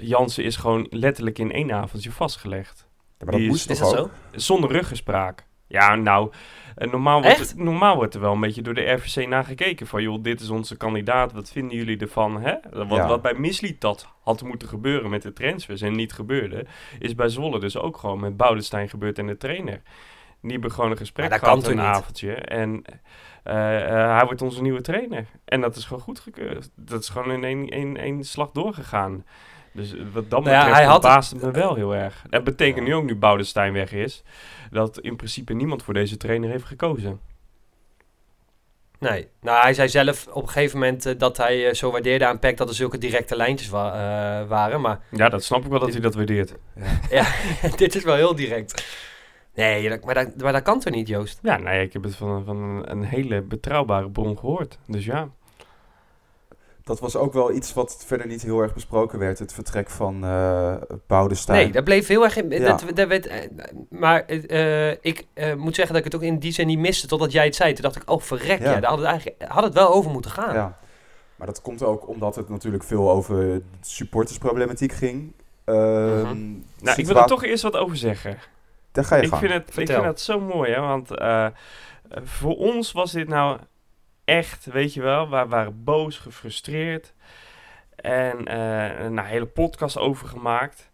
[0.00, 2.86] Jansen is gewoon letterlijk in één avondje vastgelegd.
[2.88, 4.10] Ja, maar dat Die moest Is toch dat ook?
[4.32, 4.38] zo?
[4.38, 5.45] Zonder ruggespraak.
[5.68, 6.32] Ja, nou,
[6.74, 7.48] eh, normaal wordt, Echt?
[7.50, 9.86] het- normaal wordt er wel een beetje door de RVC naar gekeken.
[9.86, 12.40] Van, joh, dit is onze kandidaat, wat vinden jullie ervan?
[12.40, 12.54] Hè?
[12.72, 13.06] Wat, Ja.
[13.08, 16.66] wat bij Misliet dat had moeten gebeuren met de transfers en niet gebeurde,
[16.98, 19.82] is bij Zwolle dus ook gewoon met Boudestein gebeurd en de trainer.
[20.42, 21.86] Die hebben gewoon een gesprek gehad kan een niet?
[21.86, 22.34] avondje.
[22.34, 22.82] En
[23.42, 25.26] eh, eh, hij wordt onze nieuwe trainer.
[25.44, 26.70] En dat is gewoon goedgekeurd.
[26.74, 29.24] Dat is gewoon in één, één, één slag doorgegaan.
[29.76, 32.22] Dus wat dat Nou ja, hij had het me wel heel erg.
[32.28, 34.22] Dat betekent nu ook nu Boudestein weg is,
[34.70, 37.20] dat in principe niemand voor deze trainer heeft gekozen.
[38.98, 39.28] Nee.
[39.40, 42.38] Nou, hij zei zelf op een gegeven moment eh, dat hij eh, zo waardeerde aan
[42.38, 44.80] PEC dat er zulke directe lijntjes wa- eh, waren.
[44.80, 46.54] Maar Ja, dat snap ik wel dat hij dat waardeert.
[47.10, 47.26] ja,
[47.76, 48.86] dit is wel heel direct.
[49.54, 51.38] Nee, dat- maar dat, maar dat kan toch niet, Joost?
[51.42, 54.78] Ja, nee, ik heb het van, van een, een hele betrouwbare bron gehoord.
[54.86, 55.28] Dus ja.
[56.86, 59.38] Dat was ook wel iets wat verder niet heel erg besproken werd.
[59.38, 60.74] Het vertrek van eh
[61.06, 61.62] Boudestein.
[61.64, 62.36] Nee, dat bleef heel erg...
[62.36, 62.58] In, Ja.
[62.76, 63.48] dat, dat werd, eh,
[63.90, 67.06] maar eh, ik eh, moet zeggen dat ik het ook in die zin niet miste
[67.06, 67.72] totdat jij het zei.
[67.72, 68.80] Toen dacht ik, oh verrek, ja, Ja.
[68.80, 70.54] daar had het, eigenlijk, had het wel over moeten gaan.
[70.54, 70.78] Ja.
[71.36, 75.32] Maar dat komt ook omdat het natuurlijk veel over supportersproblematiek ging.
[75.64, 75.74] Ehm,
[76.80, 78.38] Nou, ik wil er toch eerst wat over zeggen.
[78.92, 79.40] Daar ga je Ik gang.
[79.40, 81.08] vind, het, ik vind het zo mooi, hè, want
[82.24, 83.58] voor ons was dit nou
[84.26, 87.14] echt, weet je wel, we waren boos, gefrustreerd
[87.96, 90.90] en eh, een nou, hele podcast over gemaakt.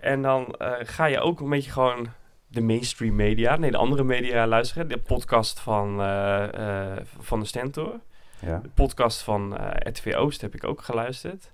[0.00, 2.08] En dan eh, ga je ook een beetje gewoon
[2.46, 4.88] de mainstream media, nee, de andere media luisteren.
[4.88, 8.00] De podcast van, eh, van de Stentor.
[8.38, 8.58] Ja.
[8.58, 9.54] De podcast van
[9.88, 11.52] RTV Oost heb ik ook geluisterd.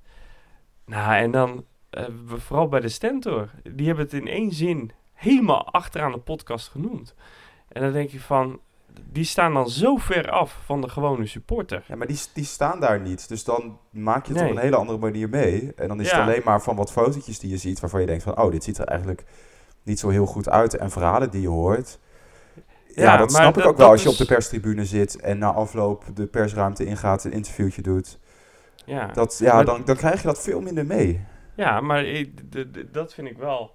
[0.85, 1.65] Nou, en dan
[2.27, 7.15] vooral bij de Stentor, die hebben het in één zin helemaal achteraan de podcast genoemd.
[7.69, 8.61] En dan denk je van,
[9.13, 11.85] die staan dan zo ver af van de gewone supporter.
[11.89, 13.29] Ja, maar die, die staan daar niet.
[13.29, 14.51] Dus dan maak je het Nee.
[14.51, 15.73] op een hele andere manier mee.
[15.77, 16.17] En dan is Ja.
[16.19, 17.81] het alleen maar van wat fotootjes die je ziet...
[17.81, 19.25] waarvan je denkt van, oh, dit ziet er eigenlijk
[19.83, 20.77] niet zo heel goed uit.
[20.77, 21.99] En verhalen die je hoort.
[22.95, 25.21] Ja, Ja, dat snap ik dat- ook wel als je op de perstribune zit...
[25.21, 28.19] en na afloop de persruimte ingaat, een interviewtje doet.
[28.85, 31.25] Ja, Dat, ja, Maar- dan, dan krijg je dat veel minder mee.
[31.57, 32.33] ja maar ik-
[32.93, 33.75] dat vind ik wel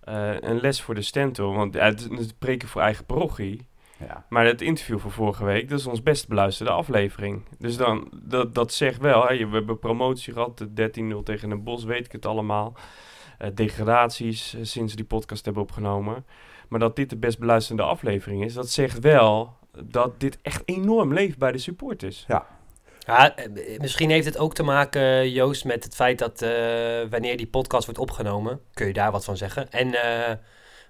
[0.00, 1.54] eh, een les voor de Stentor.
[1.54, 3.68] Want het het preken voor eigen parochie.
[3.98, 4.24] Ja.
[4.28, 7.44] Maar het interview van vorige week, dat is ons best beluisterde aflevering.
[7.58, 11.62] Dus dan, dat, dat zegt wel, hè, we hebben promotie gehad, de 13-0 tegen een
[11.62, 12.76] bos, weet ik het allemaal.
[13.38, 16.26] Eh, degradaties eh, sinds we die podcast hebben opgenomen.
[16.68, 21.12] Maar dat dit de best beluisterde aflevering is, dat zegt wel dat dit echt enorm
[21.12, 22.24] leeft bij de supporters.
[23.08, 26.50] Ja, eh, misschien heeft het ook te maken, Joost, met het feit dat eh,
[27.10, 29.70] wanneer die podcast wordt opgenomen, kun je daar wat van zeggen.
[29.70, 30.34] En eh,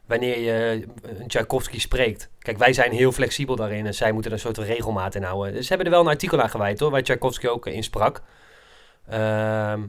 [0.07, 2.31] wanneer je een Tchaikovsky spreekt.
[2.49, 5.53] Kijk, wij zijn heel flexibel daarin en zij moeten er een soort regelmaat in houden.
[5.53, 8.23] Dus ze hebben er wel een artikel aan gewijd hoor, waar Tchaikovsky ook in sprak.
[9.09, 9.81] Ehm,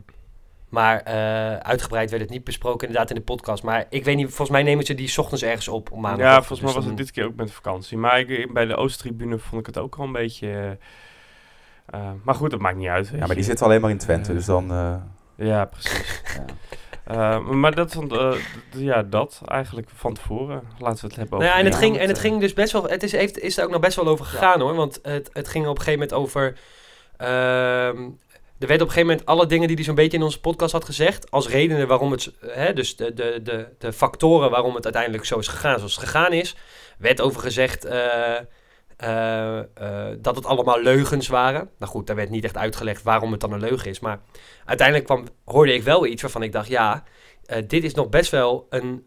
[0.69, 3.63] maar eh, uitgebreid werd het niet besproken inderdaad in de podcast.
[3.63, 5.91] Maar ik weet niet, volgens mij nemen ze die 's ochtends ergens op.
[5.91, 6.25] op maandag.
[6.27, 7.97] ja, volgens mij Dus was dan- het dit keer ook met vakantie.
[7.97, 10.47] Maar ik, bij de Oosttribune vond ik het ook al een beetje...
[10.47, 13.09] eh, eh, maar goed, dat maakt niet uit.
[13.13, 14.29] Ja, maar die zitten alleen maar in Twente.
[14.29, 14.71] Eh, Dus dan...
[14.71, 14.95] eh,
[15.35, 16.21] Ja, precies.
[16.37, 16.45] ja.
[17.09, 18.35] Eh, maar dat, van, eh,
[18.71, 20.63] ja, dat eigenlijk van tevoren.
[20.79, 21.65] Laten we het hebben Nou ja, over...
[21.65, 22.23] en het, ging, en het eh.
[22.23, 22.83] ging dus best wel.
[22.83, 24.75] Het is, heeft, is er ook nog best wel over gegaan hoor.
[24.75, 26.57] Want het, het ging op een gegeven moment over.
[27.17, 27.97] ehm,
[28.59, 30.71] er werden op een gegeven moment alle dingen die hij zo'n beetje in onze podcast
[30.71, 31.31] had gezegd.
[31.31, 32.31] als redenen waarom het.
[32.45, 36.03] Hè, dus de, de, de, de factoren waarom het uiteindelijk zo is gegaan zoals het
[36.03, 36.55] gegaan is.
[36.97, 37.87] werd over gezegd.
[38.99, 41.69] Eh, eh, dat het allemaal leugens waren.
[41.77, 43.99] Nou goed, daar werd niet echt uitgelegd waarom het dan een leugen is.
[43.99, 44.19] Maar
[44.65, 47.03] uiteindelijk kwam, hoorde ik wel iets waarvan ik dacht: ja,
[47.45, 49.01] eh, dit is nog best wel een,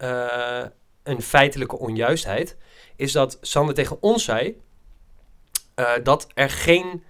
[1.03, 2.57] een feitelijke onjuistheid.
[2.97, 4.61] Is dat Sander tegen ons zei
[6.03, 7.05] dat er geen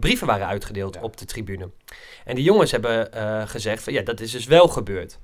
[0.00, 1.70] brieven waren uitgedeeld op de tribune.
[2.24, 3.08] En die jongens hebben
[3.48, 5.18] gezegd: van ja, dat is dus wel gebeurd.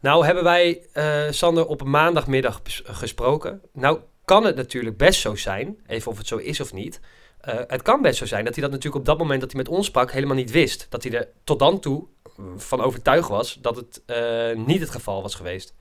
[0.00, 0.86] Nou hebben wij
[1.30, 3.62] Sander op een maandagmiddag gesproken.
[3.72, 7.00] Nou kan het natuurlijk best zo zijn, even of het zo is of niet.
[7.40, 9.60] eh, het kan best zo zijn dat hij dat natuurlijk op dat moment dat hij
[9.62, 10.86] met ons sprak helemaal niet wist.
[10.88, 14.90] Dat hij er tot dan toe eh, van overtuigd was dat het eh, niet het
[14.90, 15.74] geval was geweest.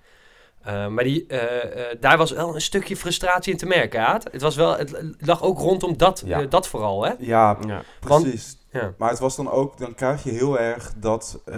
[0.62, 4.06] Eh, maar die, eh, eh, daar was wel een stukje frustratie in te merken.
[4.08, 4.28] Aad.
[4.32, 6.42] Het, was wel, het lag ook rondom dat, Ja.
[6.46, 7.04] dat vooral.
[7.04, 7.14] Hè?
[7.20, 7.84] ja, Ja.
[8.00, 8.58] Want- precies.
[8.72, 8.94] Ja.
[8.98, 11.56] Maar het was dan ook, dan krijg je heel erg dat eh,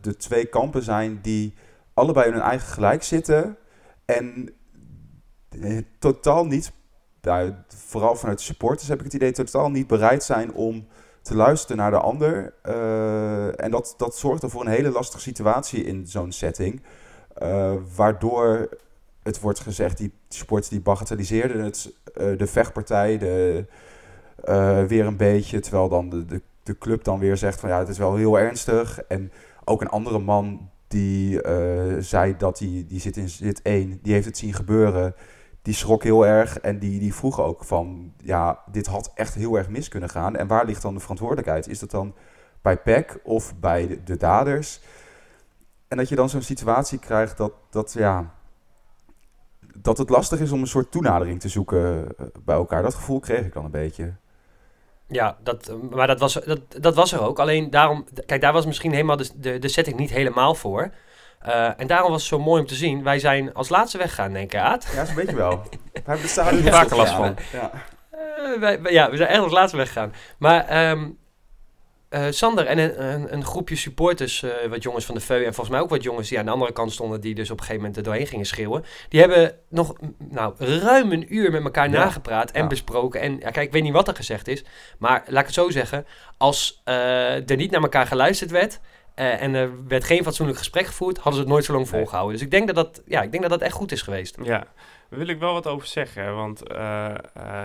[0.00, 1.54] de twee kampen zijn die
[1.94, 3.56] allebei in hun eigen gelijk zitten.
[4.04, 4.54] En
[5.98, 6.72] totaal niet,
[7.68, 10.86] vooral vanuit supporters heb ik het idee, totaal niet bereid zijn om
[11.22, 12.54] te luisteren naar de ander.
[12.62, 16.82] Eh, en dat, dat zorgt er voor een hele lastige situatie in zo'n setting.
[17.34, 18.68] Eh, waardoor
[19.22, 23.64] het wordt gezegd, die supporters die bagatelliseerden het, eh, de vechtpartij, de,
[24.44, 25.60] eh, weer een beetje.
[25.60, 29.00] Terwijl dan de, de, club dan weer zegt van ja, het is wel heel ernstig.
[29.00, 29.32] En
[29.64, 34.12] ook een andere man die eh, zei dat hij, die zit in zit 1, die
[34.12, 35.14] heeft het zien gebeuren.
[35.62, 39.56] Die schrok heel erg en die, die vroeg ook van ja, dit had echt heel
[39.56, 40.36] erg mis kunnen gaan.
[40.36, 41.68] En waar ligt dan de verantwoordelijkheid?
[41.68, 42.14] Is dat dan
[42.62, 44.80] bij PEC of bij de, de daders?
[45.88, 48.34] En dat je dan zo'n situatie krijgt dat, dat ja,
[49.74, 52.82] dat het lastig is om een soort toenadering te zoeken eh, bij elkaar.
[52.82, 54.12] Dat gevoel kreeg ik dan een beetje.
[55.06, 57.38] Ja, dat, eh, maar dat was, dat, dat was er ook.
[57.38, 60.90] Alleen daarom, kijk, daar was misschien helemaal de, de, de setting niet helemaal voor.
[61.40, 63.02] Eh, en daarom was het zo mooi om te zien.
[63.02, 64.86] Wij zijn als laatste weggegaan, denk ik, Aad.
[64.94, 65.62] Ja, dat weet je wel.
[65.92, 67.36] We hebben je vaker last van?
[67.52, 67.70] Ja.
[68.10, 70.12] Eh, wij, wij- ja, we zijn echt als laatste weggegaan.
[70.38, 71.08] Maar ehm,
[72.08, 75.68] eh, Sander en een, een, een groepje supporters, wat jongens van de VU en volgens
[75.68, 77.80] mij ook wat jongens die aan de andere kant stonden, die dus op een gegeven
[77.80, 82.50] moment er doorheen gingen schreeuwen, die hebben nog nou, ruim een uur met elkaar nagepraat
[82.50, 83.20] en besproken.
[83.20, 84.64] En ja, kijk, ik weet niet wat er gezegd is,
[84.98, 88.80] maar laat ik het zo zeggen, als er niet naar elkaar geluisterd werd,
[89.20, 92.32] eh, en er werd geen fatsoenlijk gesprek gevoerd, hadden ze het nooit zo lang volgehouden.
[92.36, 94.36] Dus ik denk dat dat, ja, ik denk dat dat echt goed is geweest.
[94.42, 94.58] Ja,
[95.08, 96.34] daar wil ik wel wat over zeggen.
[96.34, 97.62] Want eh, eh,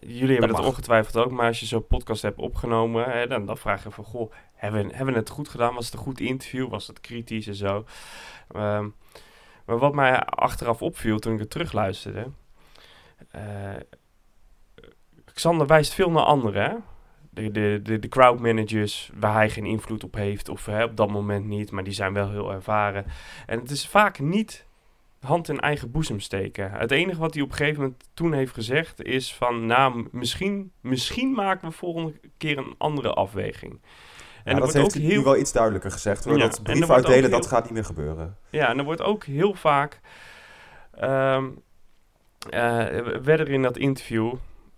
[0.00, 1.30] jullie hebben Dat het ongetwijfeld ook.
[1.30, 4.04] Maar als je zo'n podcast hebt opgenomen, hè, dan, dan vraag je van...
[4.04, 5.74] Goh, hebben, we- hebben we het goed gedaan?
[5.74, 6.68] Was het een goed interview?
[6.68, 7.84] Was het kritisch en zo?
[8.50, 8.88] Ehm,
[9.66, 12.26] maar wat mij achteraf opviel toen ik het terugluisterde...
[15.34, 16.74] Xander wijst veel naar anderen, hè?
[17.30, 20.96] De, de, de, de crowd managers waar hij geen invloed op heeft, of hè, op
[20.96, 23.04] dat moment niet, maar die zijn wel heel ervaren.
[23.46, 24.66] En het is vaak niet
[25.20, 26.70] hand in eigen boezem steken.
[26.72, 30.72] Het enige wat hij op een gegeven moment toen heeft gezegd is van, nou, misschien,
[30.80, 33.80] misschien maken we volgende keer een andere afweging.
[34.44, 36.36] En dat wordt heeft ook hij nu heel wel iets duidelijker gezegd hoor.
[36.38, 38.36] Ja, dat brief uitdelen, heel- dat gaat niet meer gebeuren.
[38.50, 40.00] Ja, en er wordt ook heel vaak.
[40.94, 41.44] ehm
[42.50, 42.60] eh,
[43.22, 44.34] werden er in dat interview.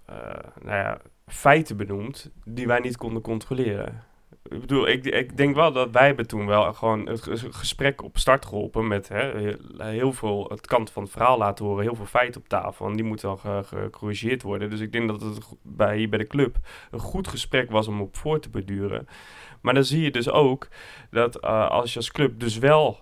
[0.07, 0.17] eh,
[0.63, 0.99] nou ja,
[1.33, 2.31] feiten benoemd.
[2.45, 4.03] die wij niet konden controleren.
[4.49, 8.03] Ik bedoel, ik, ik denk wel dat wij hebben toen wel gewoon het ges- gesprek
[8.03, 8.87] op start geholpen.
[8.89, 11.83] met hè, heel- veel het kant van het verhaal laten horen.
[11.83, 12.87] heel veel feiten op tafel.
[12.87, 14.71] En die moeten dan ge- gecorrigeerd worden.
[14.71, 16.57] Dus ik denk dat het bij, hier bij de club
[16.91, 19.09] een goed gesprek was om op voor te beduren.
[19.61, 20.69] Maar dan zie je dus ook
[21.11, 22.99] dat eh, als je als club dus wel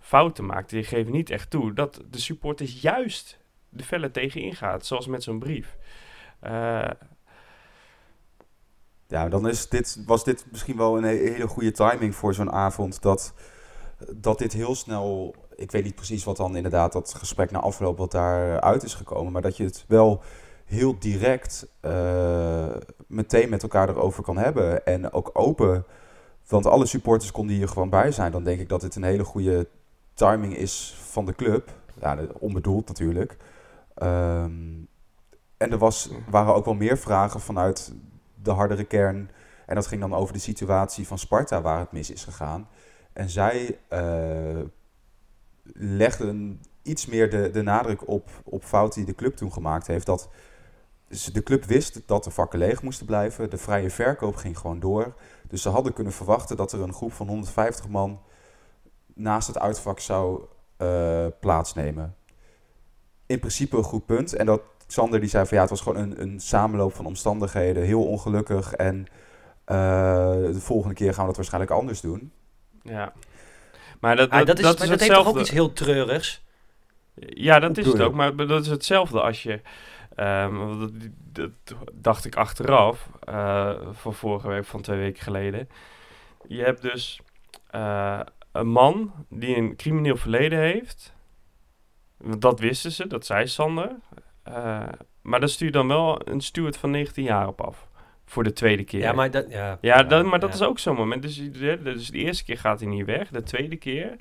[0.00, 4.86] fouten maakt, die geven niet echt toe, dat de supporters juist de vellen tegen ingaat,
[4.86, 5.76] zoals met zo'n brief.
[6.40, 6.84] Eh,
[9.08, 12.52] Ja, dan is dit, was dit misschien wel een he- hele goede timing voor zo'n
[12.52, 13.02] avond.
[13.02, 13.32] Dat,
[14.14, 15.34] dat dit heel snel.
[15.54, 19.32] Ik weet niet precies wat dan inderdaad dat gesprek na afloop wat daaruit is gekomen.
[19.32, 20.22] Maar dat je het wel
[20.64, 22.74] heel direct eh,
[23.06, 24.86] meteen met elkaar erover kan hebben.
[24.86, 25.84] En ook open.
[26.48, 28.32] Want alle supporters konden hier gewoon bij zijn.
[28.32, 29.68] Dan denk ik dat dit een hele goede
[30.14, 31.70] timing is van de club.
[32.00, 33.36] Ja, onbedoeld natuurlijk.
[33.94, 34.84] Ehm,
[35.56, 37.92] en er was, waren ook wel meer vragen vanuit
[38.46, 39.30] de hardere kern.
[39.66, 42.68] En dat ging dan over de situatie van Sparta waar het mis is gegaan.
[43.12, 44.60] En zij eh,
[45.72, 50.06] legden iets meer de, de nadruk op, op fouten die de club toen gemaakt heeft.
[50.06, 50.28] Dat
[51.32, 53.50] de club wist dat de vakken leeg moesten blijven.
[53.50, 55.14] De vrije verkoop ging gewoon door.
[55.48, 58.20] Dus ze hadden kunnen verwachten dat er een groep van 150 man
[59.14, 60.44] naast het uitvak zou
[60.76, 62.16] eh, plaatsnemen.
[63.26, 64.32] In principe een goed punt.
[64.32, 67.82] En dat Xander die zei van ja, het was gewoon een, een samenloop van omstandigheden.
[67.82, 68.72] Heel ongelukkig.
[68.72, 69.06] En
[69.64, 69.76] eh,
[70.32, 72.32] de volgende keer gaan we dat waarschijnlijk anders doen.
[72.82, 73.12] ja.
[74.00, 75.72] Maar dat, Ah, dat, dat, is, dat maar is dat heeft toch ook iets heel
[75.72, 76.44] treurigs?
[77.14, 78.14] Ja, dat is het ook.
[78.14, 79.60] Maar dat is hetzelfde als je.
[80.14, 80.90] ehm, dat,
[81.32, 81.50] dat
[81.92, 83.08] dacht ik achteraf.
[83.24, 85.68] eh, van vorige week, van twee weken geleden.
[86.48, 87.20] Je hebt dus
[87.70, 88.20] eh,
[88.52, 91.14] een man die een crimineel verleden heeft.
[92.38, 93.96] Dat wisten ze, dat zei Sander.
[94.46, 94.88] Eh,
[95.22, 97.88] maar dan stuur je dan wel een steward van 19 jaar op af.
[98.24, 99.00] Voor de tweede keer.
[99.00, 99.50] Ja, maar dat...
[99.50, 100.54] Ja, Ja, dat, maar dat ja.
[100.54, 101.22] is ook zo'n moment.
[101.22, 103.28] Dus, dus de eerste keer gaat hij niet weg.
[103.28, 104.16] De tweede keer,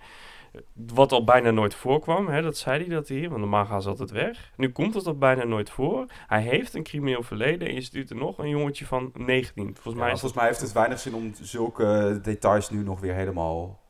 [0.73, 3.89] wat al bijna nooit voorkwam, hè, dat zei hij dat hij, want normaal gaan ze
[3.89, 4.51] altijd weg.
[4.55, 6.05] Nu komt het al bijna nooit voor.
[6.27, 9.63] Hij heeft een crimineel verleden en je stuurt er nog een jongetje van 19.
[9.63, 13.83] Volgens mij volgens mij heeft het weinig zin om zulke details nu nog weer helemaal...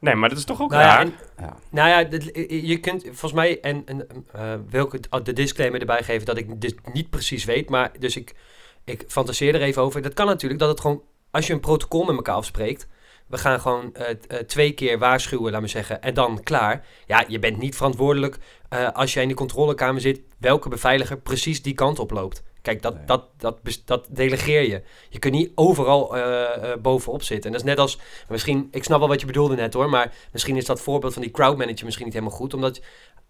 [0.00, 1.00] Nee, maar dat is toch ook Nou ja, raar?
[1.00, 1.56] en- Ja.
[1.70, 6.02] Nou ja, je kunt volgens mij, en, en eh, wil ik het- de disclaimer erbij
[6.02, 8.34] geven dat ik dit niet precies weet, maar dus ik,
[8.84, 10.02] ik fantaseer er even over.
[10.02, 12.88] Dat kan natuurlijk dat het gewoon, als je een protocol met elkaar afspreekt,
[13.26, 16.84] we gaan gewoon eh, t- eh, twee keer waarschuwen, laat me zeggen, en dan klaar.
[17.06, 21.62] Ja, je bent niet verantwoordelijk eh, als jij in de controlekamer zit, welke beveiliger precies
[21.62, 22.42] die kant op loopt.
[22.66, 23.06] Kijk, dat, Nee.
[23.06, 24.82] dat, dat, dat delegeer je.
[25.08, 27.46] Je kunt niet overal eh, eh, bovenop zitten.
[27.46, 27.98] En dat is net als,
[28.28, 31.22] misschien, ik snap wel wat je bedoelde net hoor, maar misschien is dat voorbeeld van
[31.22, 32.80] die crowdmanager misschien niet helemaal goed, omdat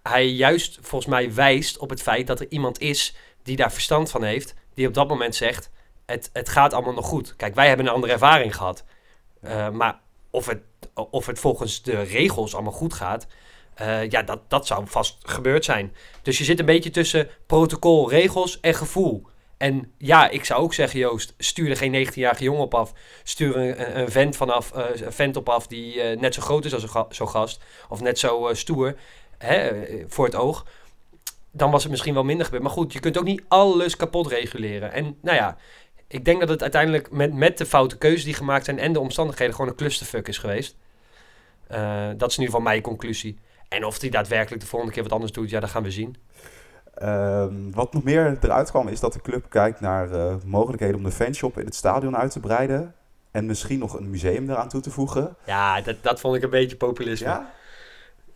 [0.03, 4.11] hij juist volgens mij wijst op het feit dat er iemand is die daar verstand
[4.11, 5.71] van heeft, die op dat moment zegt,
[6.07, 7.37] het, het gaat allemaal nog goed.
[7.37, 8.85] Kijk, wij hebben een andere ervaring gehad.
[9.41, 10.63] Eh, maar of het,
[11.11, 13.27] of het volgens de regels allemaal goed gaat,
[13.77, 15.95] eh, ja, dat, dat zou vast gebeurd zijn.
[16.23, 19.27] Dus je zit een beetje tussen protocol, regels en gevoel.
[19.57, 22.93] En ja, ik zou ook zeggen, Joost, stuur er geen 19-jarige jongen op af.
[23.23, 26.65] Stuur een, een- vent, vanaf, eh, een vent op af die eh, net zo groot
[26.65, 27.61] is als ga- zo'n gast.
[27.89, 28.95] Of net zo stoer
[29.39, 29.71] hè,
[30.09, 30.67] voor het oog.
[31.51, 32.63] Dan was het misschien wel minder gebeurd.
[32.65, 34.93] Maar goed, je kunt ook niet alles kapot reguleren.
[34.93, 35.57] En nou ja,
[36.09, 39.01] ik denk dat het uiteindelijk met, met de foute keuzes die gemaakt zijn en de
[39.01, 40.77] omstandigheden gewoon een clusterfuck is geweest.
[42.17, 43.39] Dat is in ieder geval mijn conclusie.
[43.69, 46.17] En of hij daadwerkelijk de volgende keer wat anders doet, ja, dat gaan we zien.
[46.95, 51.03] Ehm, wat nog meer eruit kwam is dat de club kijkt naar eh, mogelijkheden om
[51.03, 52.95] de fanshop in het stadion uit te breiden.
[53.31, 55.37] En misschien nog een museum eraan toe te voegen.
[55.47, 57.29] Ja, dat, dat vond ik een beetje populisme.
[57.29, 57.51] Ja?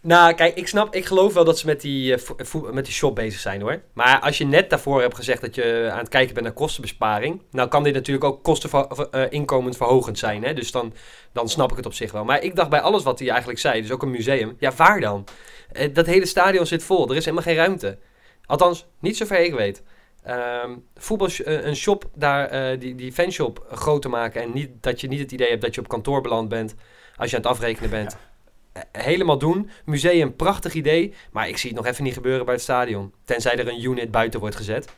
[0.03, 2.95] Nou, kijk, ik snap, ik geloof wel dat ze met die, eh, vo- met die
[2.95, 3.83] shop bezig zijn hoor.
[3.93, 7.43] Maar als je net daarvoor hebt gezegd dat je aan het kijken bent naar kostenbesparing,
[7.51, 10.45] nou kan dit natuurlijk ook kosteninkomensverhogend zijn.
[10.45, 10.55] Hè?
[10.55, 10.93] Dus dan,
[11.33, 12.25] dan snap ik het op zich wel.
[12.25, 15.01] Maar ik dacht bij alles wat hij eigenlijk zei, dus ook een museum, ja, waar
[15.01, 15.25] dan?
[15.73, 17.99] Eh, dat hele stadion zit vol, er is helemaal geen ruimte.
[18.47, 19.83] Althans, niet zover ik weet.
[20.23, 24.71] Ehm voetbal, eh, een shop daar, eh, die, die fanshop groot te maken en niet,
[24.81, 26.75] dat je niet het idee hebt dat je op kantoor beland bent
[27.17, 28.13] als je aan het afrekenen bent.
[28.13, 28.19] Eh,
[28.93, 29.71] Helemaal doen.
[29.85, 31.15] Museum, prachtig idee.
[31.33, 33.13] Maar ik zie het nog even niet gebeuren bij het stadion.
[33.25, 34.95] Tenzij er een unit buiten wordt gezet.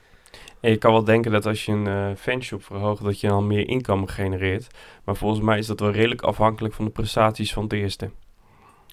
[0.60, 3.46] En je kan wel denken dat als je een eh, fanshop verhoogt, dat je dan
[3.46, 4.66] meer inkomen genereert.
[5.04, 8.10] Maar volgens mij is dat wel redelijk afhankelijk van de prestaties van het eerste.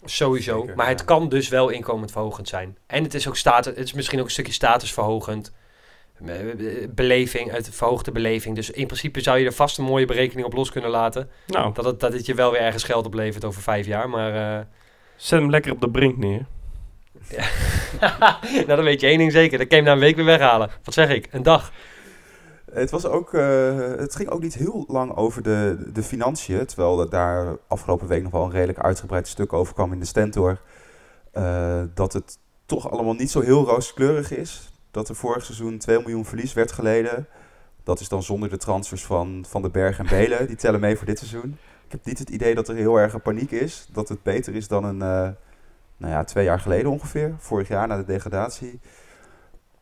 [0.04, 0.60] Sowieso.
[0.60, 2.78] Zeker, maar het kan dus wel inkomensverhogend zijn.
[2.88, 5.54] En het is ook status, het is misschien ook een stukje statusverhogend.
[6.90, 8.56] beleving, uit verhoogde beleving.
[8.56, 11.30] Dus in principe zou je er vast een mooie berekening op los kunnen laten.
[11.48, 14.10] Nou, Dat het, dat het je wel weer ergens geld oplevert over vijf jaar.
[14.10, 14.66] Maar eh,
[15.20, 16.46] zet hem lekker op de brink neer.
[18.00, 19.58] nou, dan weet je één ding zeker.
[19.58, 20.70] Dat kan je hem na een week weer weghalen.
[20.84, 21.28] Wat zeg ik?
[21.32, 21.72] Een dag.
[22.72, 26.66] Het, was ook, eh, het ging ook niet heel lang over de, de financiën.
[26.66, 30.06] Terwijl er daar afgelopen week nog wel een redelijk uitgebreid stuk over kwam in de
[30.06, 30.60] Stentor.
[31.32, 34.72] eh, dat het toch allemaal niet zo heel rooskleurig is.
[34.92, 37.28] Dat er vorig seizoen 2 miljoen verlies werd geleden.
[37.84, 40.48] Dat is dan zonder de transfers van Van den Berg en Belen.
[40.48, 41.58] Die tellen mee voor dit seizoen.
[41.90, 43.88] Ik heb niet het idee dat er heel erg een paniek is.
[43.92, 45.30] Dat het beter is dan een, eh,
[45.98, 47.36] nou ja, twee jaar geleden ongeveer.
[47.38, 48.80] Vorig jaar na de degradatie.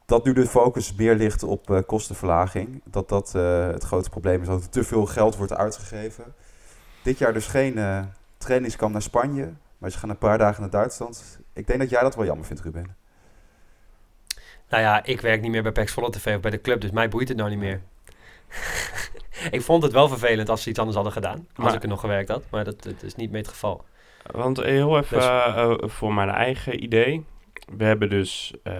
[0.05, 2.81] Dat nu de focus meer ligt op eh, kostenverlaging.
[2.85, 4.47] Dat dat eh, het grote probleem is.
[4.47, 6.23] Dat er te veel geld wordt uitgegeven.
[7.03, 9.53] Dit jaar dus geen trainingskamp naar Spanje.
[9.77, 11.39] Maar ze gaan een paar dagen naar Duitsland.
[11.53, 12.95] Ik denk dat jij dat wel jammer vindt, Ruben.
[14.69, 16.81] Nou ja, ik werk niet meer bij PEC Zwolle TV of bij de club.
[16.81, 17.81] Dus mij boeit het nou niet meer.
[19.51, 21.37] ik vond het wel vervelend als ze iets anders hadden gedaan.
[21.55, 22.43] Als Maar- ik er nog gewerkt had.
[22.51, 23.83] Maar dat, dat is niet meer het geval.
[24.31, 27.25] Want heel even Dus- eh, eh, voor mijn eigen idee.
[27.77, 28.73] We hebben dus eh,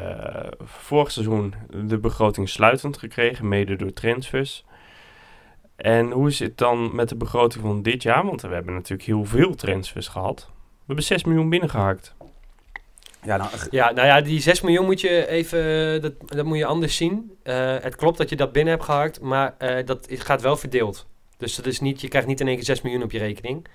[0.64, 1.54] vorig seizoen
[1.84, 4.66] de begroting sluitend gekregen, mede door transfers.
[5.76, 8.26] En hoe is het dan met de begroting van dit jaar?
[8.26, 10.50] Want we hebben natuurlijk heel veel transfers gehad.
[10.50, 12.16] We hebben 6 miljoen binnengehakt.
[13.28, 16.66] Ja, nou, Ja, nou ja, die 6 miljoen moet je even, dat, dat moet je
[16.66, 17.38] anders zien.
[17.44, 21.06] Eh, het klopt dat je dat binnen hebt gehakt, maar eh, dat gaat wel verdeeld.
[21.38, 23.68] Dus dat is niet, je krijgt niet in één keer 6 miljoen op je rekening.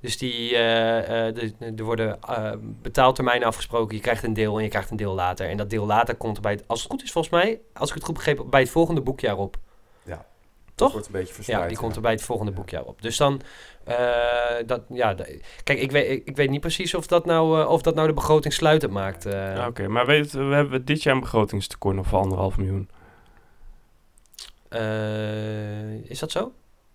[0.00, 3.96] Dus die, eh, eh, er worden eh, betaaltermijnen afgesproken.
[3.96, 5.48] Je krijgt een deel en je krijgt een deel later.
[5.48, 7.94] En dat deel later komt bij het, als het goed is volgens mij, als ik
[7.94, 9.56] het goed begrepen heb, bij het volgende boekjaar op.
[10.04, 10.18] dat
[10.74, 10.92] Toch?
[10.92, 11.62] wordt een beetje verspreid.
[11.62, 13.02] Ja, die komt er bij het volgende boekjaar op.
[13.02, 13.40] Dus dan,
[13.79, 13.79] eh,
[14.66, 15.14] dat, ja,
[15.64, 18.06] kijk, ik weet, ik, ik weet niet precies of dat nou, eh, of dat nou
[18.08, 19.26] de begroting sluitend maakt.
[19.26, 19.32] eh.
[19.32, 22.88] Ja, Oké, maar weet, we hebben dit jaar een begrotingstekort nog van anderhalf miljoen.
[24.68, 26.52] Eh, is dat zo?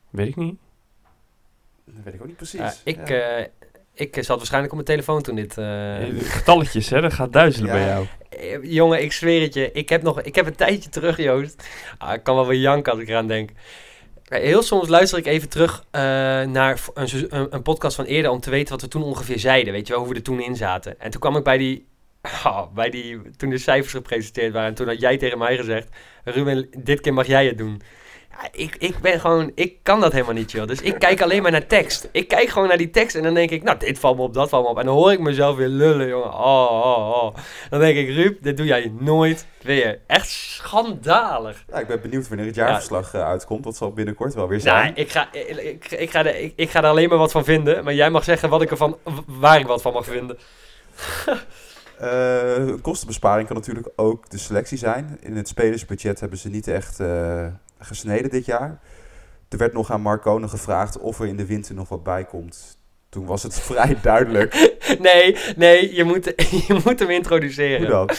[0.09, 0.55] Weet ik niet.
[1.85, 2.59] Dat weet ik ook niet precies.
[2.59, 3.37] Ja, ik, Ja.
[3.37, 3.45] eh,
[3.93, 5.57] ik zat waarschijnlijk op mijn telefoon toen dit...
[5.57, 7.01] eh, Eh, Getalletjes, hè?
[7.01, 7.73] Dat gaat duizelen Ja.
[7.73, 8.05] bij jou.
[8.29, 9.71] eh, jongen, ik zweer het je.
[9.71, 11.67] Ik heb, nog, ik heb een tijdje terug, Joost.
[11.97, 13.49] Ah, ik kan wel weer janken als ik eraan denk.
[14.25, 16.01] Heel soms luister ik even terug eh,
[16.41, 18.31] naar een, een, podcast van eerder...
[18.31, 19.73] om te weten wat we toen ongeveer zeiden.
[19.73, 20.99] Weet je wel, hoe we er toen in zaten.
[20.99, 21.87] En toen kwam ik bij die...
[22.21, 24.69] ah, bij die toen de cijfers gepresenteerd waren.
[24.69, 25.89] En toen had jij tegen mij gezegd...
[26.23, 27.81] Ruben, dit keer mag jij het doen.
[28.41, 29.51] Ja, ik, ik ben gewoon...
[29.55, 30.67] Ik kan dat helemaal niet, joh.
[30.67, 32.09] Dus ik kijk alleen maar naar tekst.
[32.11, 33.63] Ik kijk gewoon naar die tekst en dan denk ik...
[33.63, 34.79] Nou, dit valt me op, dat valt me op.
[34.79, 36.33] En dan hoor ik mezelf weer lullen, jongen.
[36.33, 37.35] Oh, oh, oh.
[37.69, 39.99] Dan denk ik, Ruud, dit doe jij nooit weer.
[40.07, 41.63] Echt schandalig.
[41.71, 43.63] Ja, ik ben benieuwd wanneer het jaarverslag eh, uitkomt.
[43.63, 44.95] Dat zal binnenkort wel weer Nou, zijn.
[44.95, 47.43] ik ga, ik, ik, ik ga er, ik, ik ga er alleen maar wat van
[47.43, 47.83] vinden.
[47.83, 50.37] Maar jij mag zeggen wat ik ervan, waar ik wat van mag vinden.
[51.99, 55.17] Eh, kostenbesparing kan natuurlijk ook de selectie zijn.
[55.21, 57.45] In het spelersbudget hebben ze niet echt eh,
[57.79, 58.79] gesneden dit jaar.
[59.49, 62.77] Er werd nog aan Marcone gevraagd of er in de winter nog wat bij komt.
[63.09, 64.77] Toen was het vrij duidelijk.
[64.99, 66.33] Nee, nee, je moet,
[66.67, 67.77] je moet hem introduceren.
[67.77, 68.09] Hoe dan?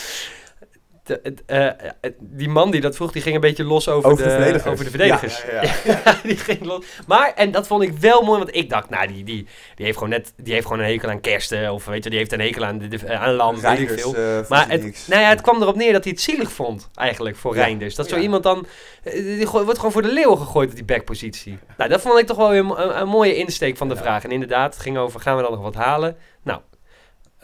[1.06, 4.30] De- eh, die man die dat vroeg, die ging een beetje los over, Over de
[4.30, 4.72] verdedigers.
[4.72, 5.42] over de verdedigers.
[5.50, 5.72] Ja, ja,
[6.04, 6.16] ja.
[6.22, 6.84] die ging los.
[7.06, 9.96] Maar, en dat vond ik wel mooi, want ik dacht, nou, die, die, die, heeft,
[9.96, 11.72] gewoon net, die heeft gewoon een hekel aan kersten.
[11.72, 14.14] Of weet je, die heeft een hekel aan, de, aan lam, weet ik Reinders, veel.
[14.14, 17.36] eh, Maar het, nou ja, het kwam erop neer dat hij het zielig vond, eigenlijk,
[17.36, 17.54] voor.
[17.54, 17.94] Reinders.
[17.94, 18.66] Dat zo iemand dan,
[19.02, 21.58] eh, die wordt gewoon voor de leeuw gegooid op die backpositie.
[21.76, 24.24] Nou, dat vond ik toch wel weer een, een, een mooie insteek van de vraag.
[24.24, 26.16] En inderdaad, het ging over, gaan we dan nog wat halen?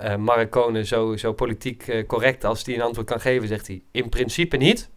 [0.02, 3.48] Nou, eh Mark Konen, zo, zo politiek eh, correct als hij een antwoord kan geven,
[3.48, 4.90] zegt hij, in principe niet.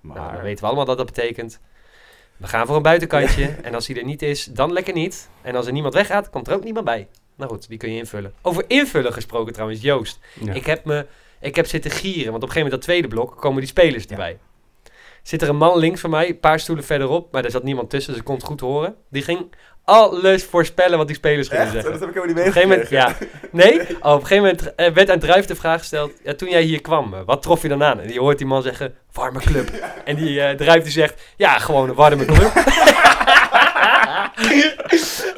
[0.00, 1.60] Nou, dan Maar weten we allemaal dat dat betekent.
[2.36, 3.46] We gaan voor een buitenkantje.
[3.62, 5.28] en als hij er niet is, dan lekker niet.
[5.42, 7.08] En als er niemand weggaat, komt er ook niemand bij.
[7.36, 8.34] Nou goed, die kun je invullen.
[8.42, 10.18] Over invullen gesproken trouwens, Joost.
[10.40, 10.52] Ja.
[10.52, 11.06] Ik, heb me,
[11.40, 14.06] ik heb zitten gieren, want op een gegeven moment dat tweede blok komen die spelers
[14.06, 14.38] erbij.
[15.26, 17.90] Zit er een man links van mij, een paar stoelen verderop, maar daar zat niemand
[17.90, 18.94] tussen, dus ik kon het goed horen.
[19.10, 19.54] Die ging
[19.84, 21.72] alles voorspellen wat die spelers gingen echt?
[21.72, 21.90] zeggen.
[21.90, 22.96] Dat heb ik helemaal niet meegekregen.
[22.96, 23.14] ja.
[23.62, 26.48] Nee, oh, op een gegeven moment eh, werd aan Druif de vraag gesteld, ja, toen
[26.48, 28.00] jij hier kwam, eh, wat trof je dan aan?
[28.00, 29.70] En je hoort die man zeggen, warme club.
[30.04, 32.54] En die eh Druif die zegt, ja, gewoon een warme club.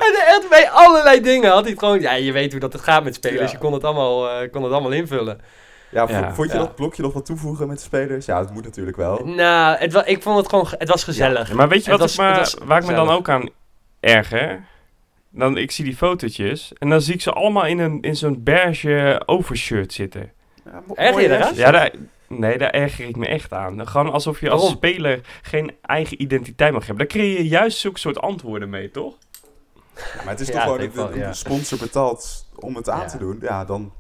[0.07, 2.83] en echt bij allerlei dingen had hij het gewoon, ja, je weet hoe dat het
[2.83, 3.53] gaat met spelers.
[3.53, 5.41] Je kon het allemaal, kon het allemaal invullen.
[5.91, 6.35] Ja, Ja.
[6.35, 6.63] vond je Ja.
[6.63, 8.27] dat blokje nog wat toevoegen met de spelers?
[8.27, 9.25] Ja, dat moet natuurlijk wel.
[9.25, 11.49] Nou, het wa- ik vond het gewoon, ge- het was gezellig.
[11.49, 13.49] Ja, maar weet je wat was- ik maar, waar ik me dan ook aan
[14.01, 14.65] erger?
[15.31, 18.43] Dan, ik zie die fotootjes en dan zie ik ze allemaal in, een, in zo'n
[18.43, 20.33] beige overshirt zitten.
[20.65, 21.57] Ja, mo- Erger je hesjes.
[21.57, 21.91] Ja, daar,
[22.27, 23.89] nee, daar erger ik me echt aan.
[23.89, 24.77] Gewoon alsof je als Waarom?
[24.79, 27.07] speler geen eigen identiteit mag hebben.
[27.09, 29.15] Daar creëer je juist zulke soort antwoorden mee, toch?
[29.95, 33.07] Ja, maar het is Ja, toch gewoon dat de, sponsor betaalt om het aan Ja.
[33.07, 33.39] te doen.
[33.41, 33.93] Ja, dan...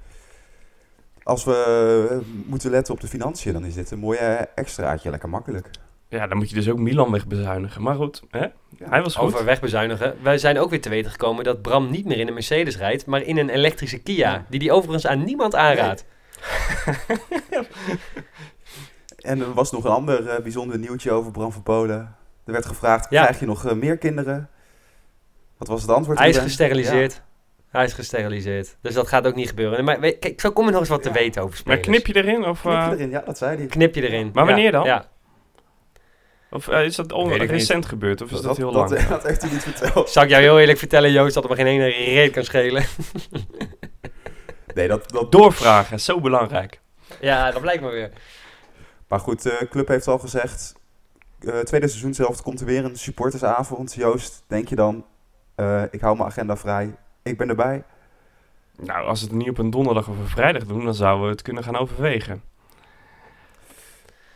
[1.28, 2.16] Als we eh,
[2.46, 5.10] moeten letten op de financiën, dan is dit een mooie extraatje.
[5.10, 5.70] Lekker makkelijk.
[6.08, 7.82] Ja, dan moet je dus ook Milan wegbezuinigen.
[7.82, 8.46] Maar goed, hè?
[8.84, 9.26] hij was goed.
[9.26, 10.14] Over wegbezuinigen.
[10.22, 13.06] Wij zijn ook weer te weten gekomen dat Bram niet meer in een Mercedes rijdt,
[13.06, 14.44] maar in een elektrische Kia.
[14.48, 16.04] Die die overigens aan niemand aanraadt.
[19.18, 22.16] En er was nog een ander eh, bijzonder nieuwtje over Bram van Polen.
[22.44, 23.22] Er werd gevraagd, Ja.
[23.22, 24.50] krijg je nog eh, meer kinderen?
[25.56, 26.18] Wat was het antwoord?
[26.18, 27.22] Hij is gesteriliseerd.
[27.68, 28.76] Hij is gesteriliseerd.
[28.80, 29.84] Dus dat gaat ook niet gebeuren.
[29.84, 32.02] Maar weet- kijk, zo kom je nog eens wat te weten over maar spelers.
[32.02, 32.44] knip je erin?
[32.44, 32.70] Of, Ja.
[32.70, 33.66] Knip eh, je erin, ja, dat zei hij.
[33.66, 34.30] Knip je erin.
[34.34, 34.84] Maar wanneer Ja, dan?
[34.84, 35.08] Ja.
[36.50, 38.20] of eh, is dat recent gebeurd?
[38.20, 39.02] Of is dat, heel dat, lang?
[39.08, 40.10] Dat heeft hij niet verteld.
[40.10, 42.84] Zal ik jou heel eerlijk vertellen, Joost, dat er maar geen ene reet kan schelen.
[44.74, 46.80] Nee, dat, dat, Doorvragen, is zo belangrijk.
[47.20, 48.10] ja, dat blijkt maar weer.
[49.08, 50.74] Maar goed, de club heeft al gezegd,
[51.40, 53.94] eh tweede seizoen zelf komt er weer een supportersavond.
[53.94, 55.06] Joost, denk je dan,
[55.54, 56.96] eh, ik hou mijn agenda vrij,
[57.28, 57.84] ik ben erbij.
[58.76, 61.30] Nou, als we het niet op een donderdag of een vrijdag doen, dan zouden we
[61.30, 62.42] het kunnen gaan overwegen.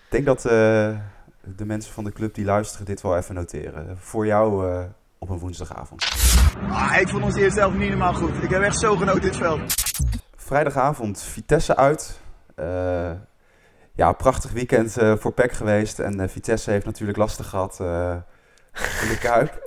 [0.04, 0.98] Ik denk dat eh,
[1.56, 3.98] de mensen van de club die luisteren dit wel even noteren.
[3.98, 4.84] Voor jou eh,
[5.18, 6.04] op een woensdagavond.
[6.70, 8.42] Ah, ik vond ons eerst zelf niet helemaal goed.
[8.42, 9.74] Ik heb echt zo genoten dit veld.
[10.36, 12.20] Vrijdagavond Vitesse uit.
[12.54, 13.10] Eh,
[13.94, 15.98] ja, prachtig weekend eh, voor PEC geweest.
[15.98, 18.16] En eh, Vitesse heeft natuurlijk lastig gehad eh,
[19.02, 19.60] in de Kuip.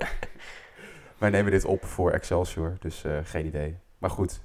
[1.18, 3.76] Wij nemen dit op voor Excelsior, dus eh, geen idee.
[3.98, 4.40] Maar goed,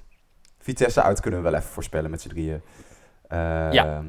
[0.59, 2.61] Vitesse uit kunnen we wel even voorspellen met z'n drieën.
[3.27, 3.37] Eh,
[3.71, 4.03] Ja.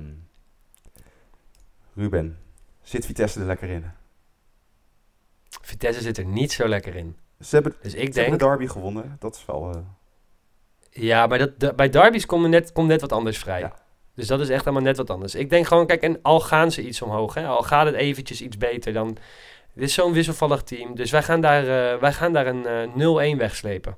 [1.95, 2.39] Ruben,
[2.83, 3.85] zit Vitesse er lekker in?
[5.49, 7.17] Vitesse zit er niet zo lekker in.
[7.41, 8.41] Ze hebben, Dus ik ze hebben denk...
[8.41, 9.17] de derby gewonnen.
[9.19, 9.71] Dat is wel...
[9.75, 9.81] eh,
[10.91, 13.61] Ja, maar dat, de- bij derbies komt net, komt net wat anders vrij.
[13.61, 13.75] Ja.
[14.15, 15.35] Dus dat is echt allemaal net wat anders.
[15.35, 18.43] Ik denk gewoon, kijk, en al gaan ze iets omhoog, hè, al gaat het eventjes
[18.43, 19.17] iets beter, dan...
[19.75, 22.95] Dit is zo'n wisselvallig team, dus wij gaan daar, eh, wij gaan daar een eh
[22.95, 23.97] 0-1 wegslepen.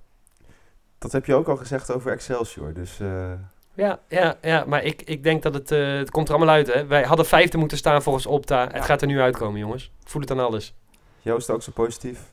[0.99, 2.73] dat heb je ook al gezegd over Excelsior.
[2.73, 3.33] Dus eh,
[3.75, 6.75] Ja, ja, ja, maar ik, ik denk dat het, eh, het komt er allemaal uit,
[6.75, 6.87] hè.
[6.87, 8.69] Wij hadden vijfde moeten staan volgens Opta.
[8.73, 9.85] Het gaat er nu uitkomen, jongens.
[10.03, 10.75] Ik voel het aan alles.
[11.21, 12.33] Joost ook zo positief.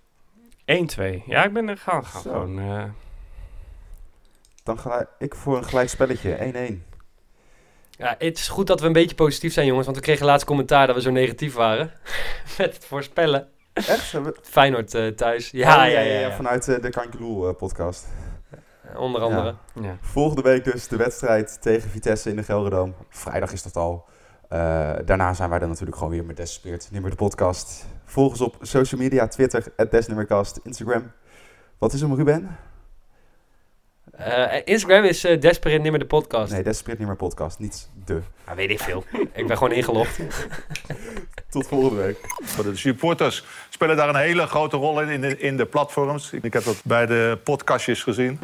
[0.65, 1.23] 1-2.
[1.25, 2.05] Ja, ik ben er gaan.
[2.05, 2.29] gaan Zo.
[2.31, 2.83] gewoon, eh,
[4.63, 6.37] Dan ga ik voor een gelijk spelletje.
[6.39, 6.85] 1-1.
[8.01, 10.45] Ja, het is goed dat we een beetje positief zijn, jongens, want we kregen laatst
[10.45, 11.91] commentaar dat we zo negatief waren.
[12.57, 13.47] Met het voorspellen.
[13.73, 14.13] Echt?
[14.41, 15.49] Feyenoord eh, thuis.
[15.51, 16.31] Ja, Oh, ja, ja, ja.
[16.31, 18.07] Vanuit eh, de Kankeloel eh, podcast.
[18.95, 19.55] Onder andere.
[19.81, 19.97] ja.
[20.01, 22.95] Volgende week dus de wedstrijd tegen Vitesse in de Gelderdoom.
[23.09, 24.05] Vrijdag is dat al.
[25.05, 27.85] Daarna zijn wij dan natuurlijk gewoon weer met Despeert, Nimmer de podcast.
[28.05, 31.11] Volg ons op social media, Twitter, Desnimmercast, Instagram.
[31.77, 32.57] Wat is hem, Ruben?
[34.25, 36.51] Eh, Instagram is eh Desperate Nimmer de podcast.
[36.51, 38.19] Nee, Despeert Nimmer podcast, niet de.
[38.45, 39.03] Ah, weet ik veel.
[39.33, 40.19] ik ben gewoon ingelogd.
[41.49, 42.17] Tot volgende week.
[42.63, 46.31] De supporters spelen daar een hele grote rol in, in de, in de platforms.
[46.31, 48.39] Ik heb dat bij de podcastjes gezien.